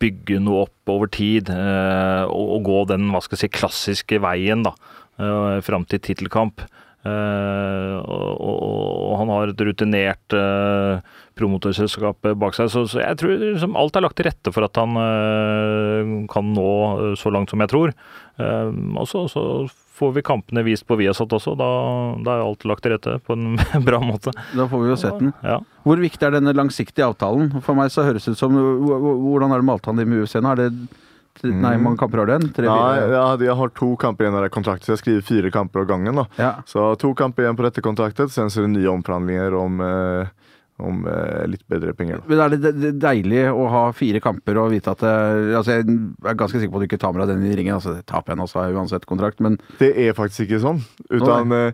[0.03, 1.51] bygge noe opp over tid.
[1.51, 4.74] eh, og, gå den hva skal jeg si, klassiske veien da,
[5.20, 6.64] uh, fram til tittelkamp.
[7.07, 10.98] Eh, og, og, og han har et rutinert uh,
[11.38, 14.80] promotorselskap bak seg, så, så jeg tror liksom alt er lagt til rette for at
[14.80, 17.92] han uh, kan nå uh, så langt som jeg tror.
[18.36, 19.42] Eh, og så, så
[19.96, 21.68] får vi kampene vist på Viasat også, da,
[22.26, 23.57] da er alt lagt til rette på en
[23.88, 24.34] bra måte.
[24.52, 25.32] Da får vi jo sett den.
[25.46, 25.61] Ja.
[25.86, 27.48] Hvor viktig er denne langsiktige avtalen?
[27.64, 30.12] For meg så høres det ut som hvor- hvor- Hvordan er det med avtalen din
[30.12, 30.52] med UFC nå?
[30.52, 30.72] Er det
[31.45, 32.53] Nei, hvor mange kamper har du igjen?
[32.55, 33.39] Tre, Nei, fire?
[33.45, 36.14] jeg, har to kamper igjen av det kontraktet, så jeg skriver fire kamper av gangen.
[36.14, 36.24] da.
[36.39, 36.53] Ja.
[36.66, 40.26] Så to kamper igjen på dette kontraktet, sen så er det nye omforhandlinger om, eh,
[40.78, 42.18] om eh, litt bedre penger.
[42.18, 42.24] da.
[42.28, 45.76] Men er det de- de- deilig å ha fire kamper og vite at det, altså
[45.76, 45.87] Jeg
[46.24, 47.74] er ganske sikker på at du ikke tar med deg den i ringen.
[47.74, 50.82] altså så har jeg uansett kontrakt, men Det er faktisk ikke sånn.
[51.11, 51.72] Utan eh,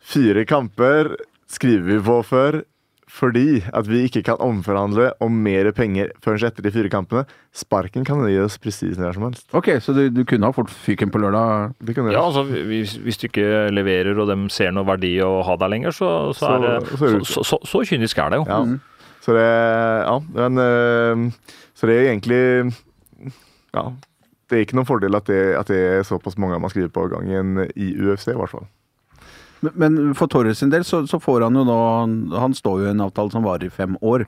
[0.00, 1.16] fire kamper
[1.48, 2.62] skriver vi på for
[3.10, 7.24] fordi at vi ikke kan omforhandle om mer penger før etter de fire kampene.
[7.52, 9.46] Sparken kan gi oss presis når som helst.
[9.56, 11.74] ok, så du, du kunne ha fått fyken på lørdag?
[12.14, 15.72] Ja, altså hvis, hvis du ikke leverer og de ser noe verdi å ha deg
[15.74, 18.40] lenger, så, så, Så- er det så er så, så, så, så kynisk er det
[18.42, 18.46] jo.
[18.48, 18.60] Ja.
[19.20, 19.48] Så det
[20.06, 21.26] Ja, men eh,
[21.76, 22.72] Så det er egentlig
[23.74, 23.90] Ja.
[24.50, 27.04] Det er ikke noen fordel at det, at det er såpass mange man skriver på
[27.12, 28.64] gangen i UFC, i hvert fall.
[29.60, 31.78] Men, men for Torres sin del så, så får han jo nå
[32.40, 34.24] Han står jo i en avtale som varer i fem år.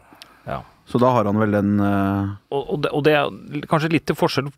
[0.49, 0.61] Ja.
[0.89, 2.35] Så da har han vel den uh...
[2.53, 4.51] Og, og, det, og det er kanskje litt til forskjell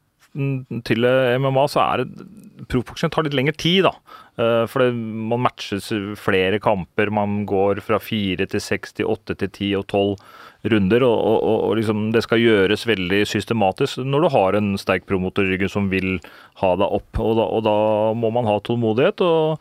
[0.83, 1.07] til
[1.39, 2.25] MMA, så er det
[2.71, 3.93] Proffboksing tar litt lengre tid, da.
[4.39, 7.11] Uh, For det, man matches flere kamper.
[7.15, 10.17] Man går fra fire til seks til åtte til ti og tolv
[10.73, 11.05] runder.
[11.07, 15.45] Og, og, og- liksom det skal gjøres veldig systematisk når du har en sterk promotor
[15.47, 16.17] i ryggen som vil
[16.63, 17.21] ha deg opp.
[17.21, 17.77] Og da, og da
[18.19, 19.23] må man ha tålmodighet.
[19.23, 19.61] og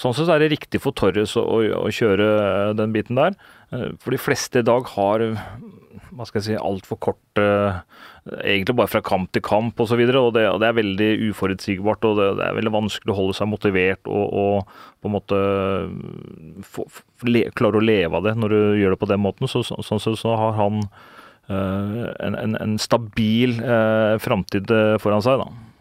[0.00, 3.36] Sånn sett er det riktig for Torres å, å, å kjøre eh, den biten der.
[3.70, 5.44] Eh, For de fleste i dag har eh,
[6.14, 7.80] hva skal jeg si, altfor kort eh,
[8.24, 10.00] Egentlig bare fra kamp til kamp osv.
[10.00, 12.06] Og, så og, og det er veldig uforutsigbart.
[12.08, 15.40] Og det, det er veldig vanskelig å holde seg motivert og, og på en måte
[16.64, 16.86] få,
[17.28, 19.50] le, klare å leve av det når du gjør det på den måten.
[19.50, 24.96] Så, så, sånn sett så har han eh, en, en, en stabil uh, framtid eh,
[25.04, 25.73] foran seg, da.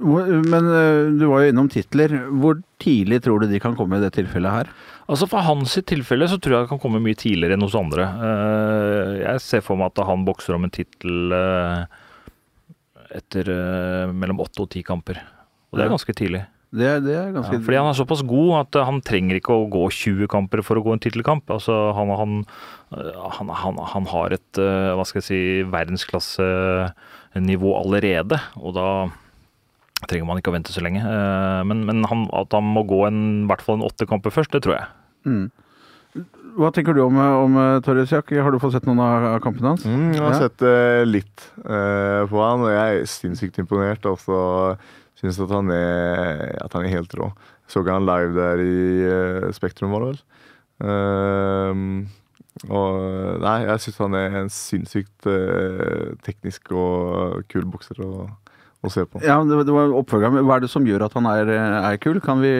[0.00, 2.10] Men eh, du var jo innom titler.
[2.40, 4.66] Hvor tidlig tror du de kan komme i det tilfellet her?
[5.04, 8.04] Altså For hans tilfelle så tror jeg det kan komme mye tidligere enn hos andre.
[8.08, 11.82] Eh, Jeg ser for meg at han bokser om en tittel eh,
[13.20, 13.44] etter
[14.16, 15.16] mellom åtte og ti kamper.
[15.70, 16.42] Og det er ganske tidlig.
[16.74, 19.68] Det, det er ganske Ja, fordi han er såpass god at han trenger ikke å
[19.70, 21.46] gå 20 kamper for å gå en tittelkamp.
[21.54, 22.32] Altså, han, han,
[23.36, 25.38] han, han, han har et hva skal jeg si,
[25.70, 28.88] verdensklassenivå allerede, og da
[30.10, 31.02] trenger man ikke å vente så lenge.
[31.02, 34.30] Eh, Men, men han, at han må gå en, i hvert fall en åtte kamper
[34.34, 34.88] først, det tror jeg.
[35.28, 35.44] mm.
[36.54, 38.28] Hva tenker du om, om eh, Torres Jack?
[38.38, 39.82] Har du fått sett noen av kampene hans?
[39.82, 40.42] Mm, jeg har Ja.
[40.44, 44.06] sett uh, litt uh, på han, og jeg er sinnssykt imponert.
[44.06, 44.38] Og så
[45.18, 47.32] syns jeg at han er, at han er helt rå.
[47.66, 48.76] Så ikke han live der i
[49.10, 50.22] uh, Spektrum, var det vel.
[50.86, 52.06] Ehm,
[52.70, 55.26] og nei, jeg syns han er en sinnssykt
[56.26, 58.28] teknisk og kul bokser å,
[58.84, 59.22] å se på.
[59.24, 60.44] Ja, det, det var oppfølgeren.
[60.44, 62.20] Hva er det som gjør at han er, er kul?
[62.24, 62.52] Kan vi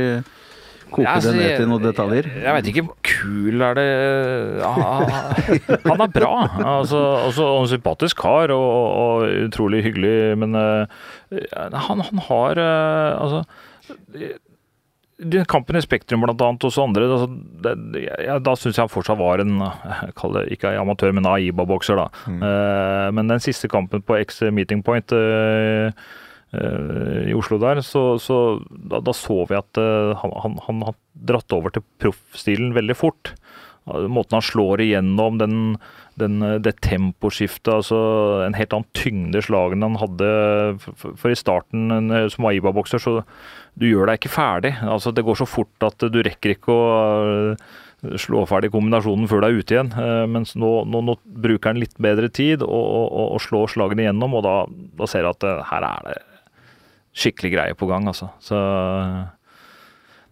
[0.95, 2.31] koke Ja, altså, det ned til noen detaljer?
[2.31, 3.89] Jeg, jeg vet ikke hvor kul er det
[4.61, 4.73] ja,
[5.91, 6.33] Han er bra.
[6.77, 8.73] Altså, også en sympatisk kar og,
[9.05, 10.87] og utrolig hyggelig, men uh,
[11.89, 13.45] han, han har uh, Altså
[15.19, 17.29] den kampen i Spektrum blant annet, hos andre, altså,
[17.63, 21.29] det, ja, da syns jeg han fortsatt var en jeg kaller det ikke amatør, men
[21.31, 22.01] Aiba-bokser.
[22.01, 22.09] da.
[22.35, 25.93] Eh, men den siste kampen på X Meeting Point eh,
[26.57, 28.41] eh, i Oslo der, så, så
[28.71, 29.83] da, da så vi at
[30.23, 30.99] han, han, han har
[31.31, 33.35] dratt over til proffstilen veldig fort.
[33.85, 35.57] Måten han slår igjennom, den,
[36.17, 37.99] den, eh, det temposkiftet, altså
[38.47, 40.29] en helt annen tyngde i slagene han hadde.
[40.97, 43.19] For, i starten en- som Aiba-bokser, så
[43.77, 44.75] du gjør deg ikke ferdig.
[44.83, 46.85] Altså Det går så fort at du rekker ikke å
[47.53, 47.57] eh,
[48.21, 49.93] slå ferdig kombinasjonen før du er ute igjen.
[49.93, 54.07] Eh, Mens nå, nå, nå bruker han litt bedre tid og, og, og, slår slagene
[54.07, 54.57] igjennom, og da,
[54.97, 56.19] da ser du at eh, her er det
[57.15, 58.33] skikkelig greie på gang, altså.
[58.43, 58.57] Så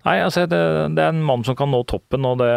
[0.03, 0.59] Nei, altså det,
[0.97, 2.51] det er en mann som kan nå toppen, og det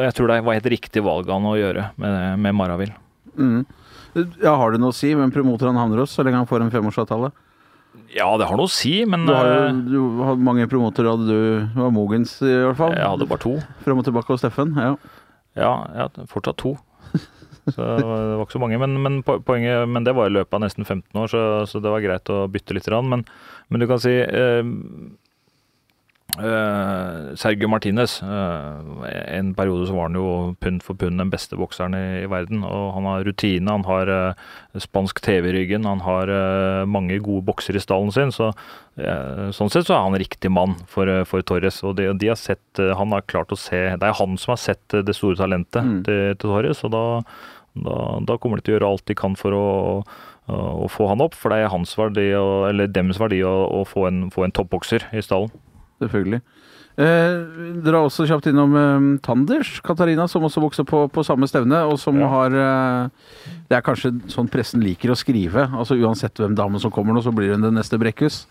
[0.00, 2.94] Jeg tror det var helt riktig valg han å gjøre med, med Maravil.
[3.36, 3.64] Mm.
[4.42, 6.64] Ja, Har det noe å si hvem promoter han havner hos, så lenge han får
[6.64, 7.32] en femårsavtale?
[8.12, 11.28] Ja, det har noe å si, men Du har eh, du har mange promotere, hadde
[11.28, 12.96] du Det var Mogens i hvert fall.
[12.96, 13.54] jeg hadde bare to.
[13.84, 14.72] Frem og tilbake hos Steffen.
[14.76, 14.96] Ja.
[15.56, 16.76] Ja, ja fortsatt to.
[17.62, 18.78] Så det var ikke så mange.
[18.80, 21.92] Men, men, poenget, men det var i løpet av nesten 15 år, så, så det
[21.92, 22.88] var greit å bytte litt.
[23.06, 23.22] Men,
[23.68, 24.64] men du kan si eh,
[26.38, 28.80] eh, Sergio Martinez Uh,
[29.32, 32.62] En periode så var han jo pund for pund den beste bokseren i, i verden.
[32.64, 36.30] og Han har rutine, han har uh, spansk TV i ryggen, han har
[36.86, 38.32] mange gode bokser i stallen sin.
[38.32, 38.52] så
[39.56, 41.82] Sånn sett så er han riktig mann for, for Torres.
[41.82, 44.60] og de, de har sett, Han har klart å se Det er han som har
[44.60, 46.02] sett det store talentet Mm.
[46.04, 46.84] til, til Torres.
[46.84, 47.22] og da,
[47.74, 47.96] da,
[48.28, 49.66] da kommer de til å gjøre alt de kan for å,
[50.48, 51.34] å, få han opp.
[51.34, 55.08] For det er hans verdi, eller dems verdi å, å få en, få en toppbokser
[55.12, 55.50] i stallen.
[56.02, 56.42] Selvfølgelig.
[56.92, 57.36] Eh,
[57.80, 61.78] dere har også kjapt innom eh, Tanders, Katarina, som også vokser på, på samme stevne,
[61.88, 62.28] og som Ja.
[62.28, 63.08] har eh,
[63.70, 65.70] Det er kanskje sånn pressen liker å skrive.
[65.72, 68.42] Altså Uansett hvem dame som kommer nå, så blir hun den neste Brekkhus.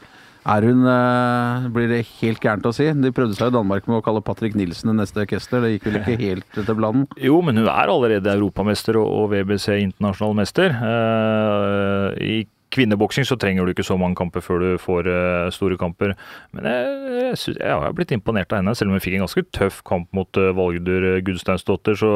[0.41, 2.88] Er hun eh, Blir det helt gærent å si?
[2.97, 5.86] De prøvde seg i Danmark med å kalle Patrick Nilsen den neste orkester, Det gikk
[5.91, 7.06] vel ikke helt til planen?
[7.28, 10.74] Jo, men hun er allerede europamester og, og WBC internasjonal mester.
[10.74, 12.39] Eh, I
[12.72, 16.15] kvinneboksing så trenger du ikke så mange kamper før du får eh, store kamper.
[16.55, 19.45] Men jeg, jeg, jeg har blitt imponert av henne, selv om hun fikk en ganske
[19.55, 21.99] tøff kamp mot uh, Valgdur Gudsteinsdottir.
[21.99, 22.11] Så,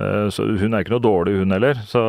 [0.00, 1.80] eh, så hun er ikke noe dårlig, hun heller.
[1.88, 2.02] Så,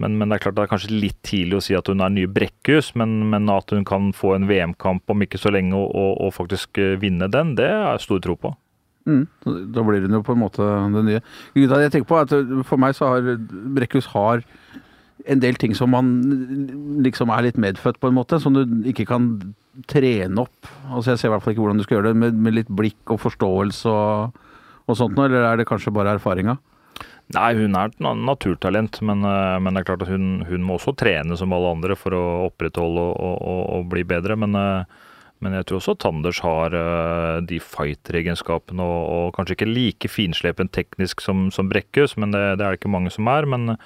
[0.00, 2.14] men, men det er klart det er kanskje litt tidlig å si at hun er
[2.14, 5.90] ny Brekkhus, men, men at hun kan få en VM-kamp om ikke så lenge og,
[5.92, 8.54] og, og faktisk eh, vinne den, det har jeg stor tro på.
[9.08, 9.24] Mm,
[9.72, 10.64] da blir hun jo på en måte
[10.94, 11.20] det nye.
[11.56, 12.34] Jeg tenker på at
[12.68, 13.30] For meg så har
[13.74, 14.44] Brekkhus har
[15.26, 16.12] en del ting som man
[17.04, 18.40] liksom er litt medfødt, på en måte.
[18.42, 19.32] Som du ikke kan
[19.90, 20.70] trene opp.
[20.90, 22.72] Altså Jeg ser i hvert fall ikke hvordan du skal gjøre det, med, med litt
[22.72, 24.42] blikk og forståelse og,
[24.86, 25.28] og sånt noe.
[25.30, 26.58] Eller er det kanskje bare erfaringa?
[27.30, 30.78] Nei, hun er et naturtalent, men, eh, men det er klart at hun, hun må
[30.78, 34.34] også trene som alle andre for å opprettholde og, og, og, bli bedre.
[34.40, 35.06] Men, eh,
[35.40, 40.72] men jeg tror også Tanders har eh, de fighter-egenskapene, og, og kanskje ikke like finslepen
[40.74, 43.46] teknisk som, som Brekkhus, men det, det er det ikke mange som er.
[43.46, 43.76] Men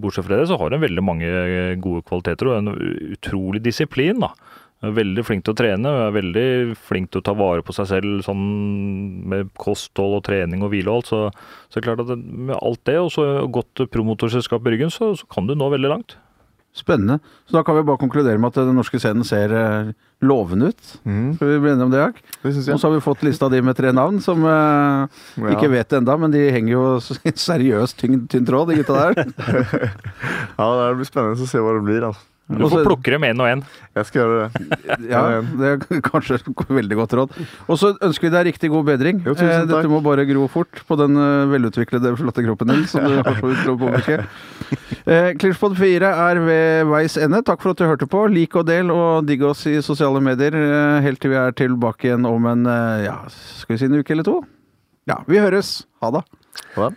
[0.00, 2.72] bortsett fra det så har hun veldig mange eh, gode kvaliteter og en
[3.14, 4.20] utrolig disiplin.
[4.24, 4.32] da.
[4.84, 6.48] Veldig flink til å trene, er veldig
[6.88, 8.44] flink til å ta vare på seg selv sånn
[9.24, 11.10] med kosthold og trening og hvile og alt.
[11.12, 11.20] Så,
[11.72, 15.48] så klart at med alt det, og så godt promotorselskap i ryggen, så, så kan
[15.48, 16.18] du nå veldig langt.
[16.76, 17.14] Spennende.
[17.48, 20.90] Så da kan vi bare konkludere med at den norske scenen ser eh, lovende ut.
[21.08, 22.20] Mm, Skal vi bli enige om det, Jack?
[22.44, 25.08] Og så har vi fått lista de med tre navn, som eh,
[25.40, 25.54] Ja.
[25.56, 26.84] ikke vet det enda, men de henger jo
[27.48, 29.32] seriøst tynn, tynn tråd, de gutta der.
[30.58, 32.04] Ja, det blir spennende å se hva det blir.
[32.10, 32.22] Altså.
[32.46, 33.62] Du får plukke dem én og én.
[33.96, 34.66] Jeg skal gjøre det.
[35.10, 37.32] Ja, det er kanskje et veldig godt råd.
[37.66, 39.18] Og så ønsker vi deg riktig god bedring.
[39.26, 39.72] Jo, tusen Eh, takk.
[39.72, 43.40] Dette må bare gro fort på den eh, velutviklede, flotte kroppen din, som du har
[43.40, 43.90] så utro på.
[45.10, 47.42] Eh, Clinchpod 4 er ved veis ende.
[47.46, 48.22] Takk for at du hørte på.
[48.30, 52.12] Lik og del og digg oss i sosiale medier eh, helt til vi er tilbake
[52.12, 53.18] igjen om en eh, ja,
[53.58, 54.38] skal vi si en uke eller to?
[55.10, 55.80] Ja, vi høres.
[56.02, 56.22] Ha det.
[56.78, 56.92] Hva?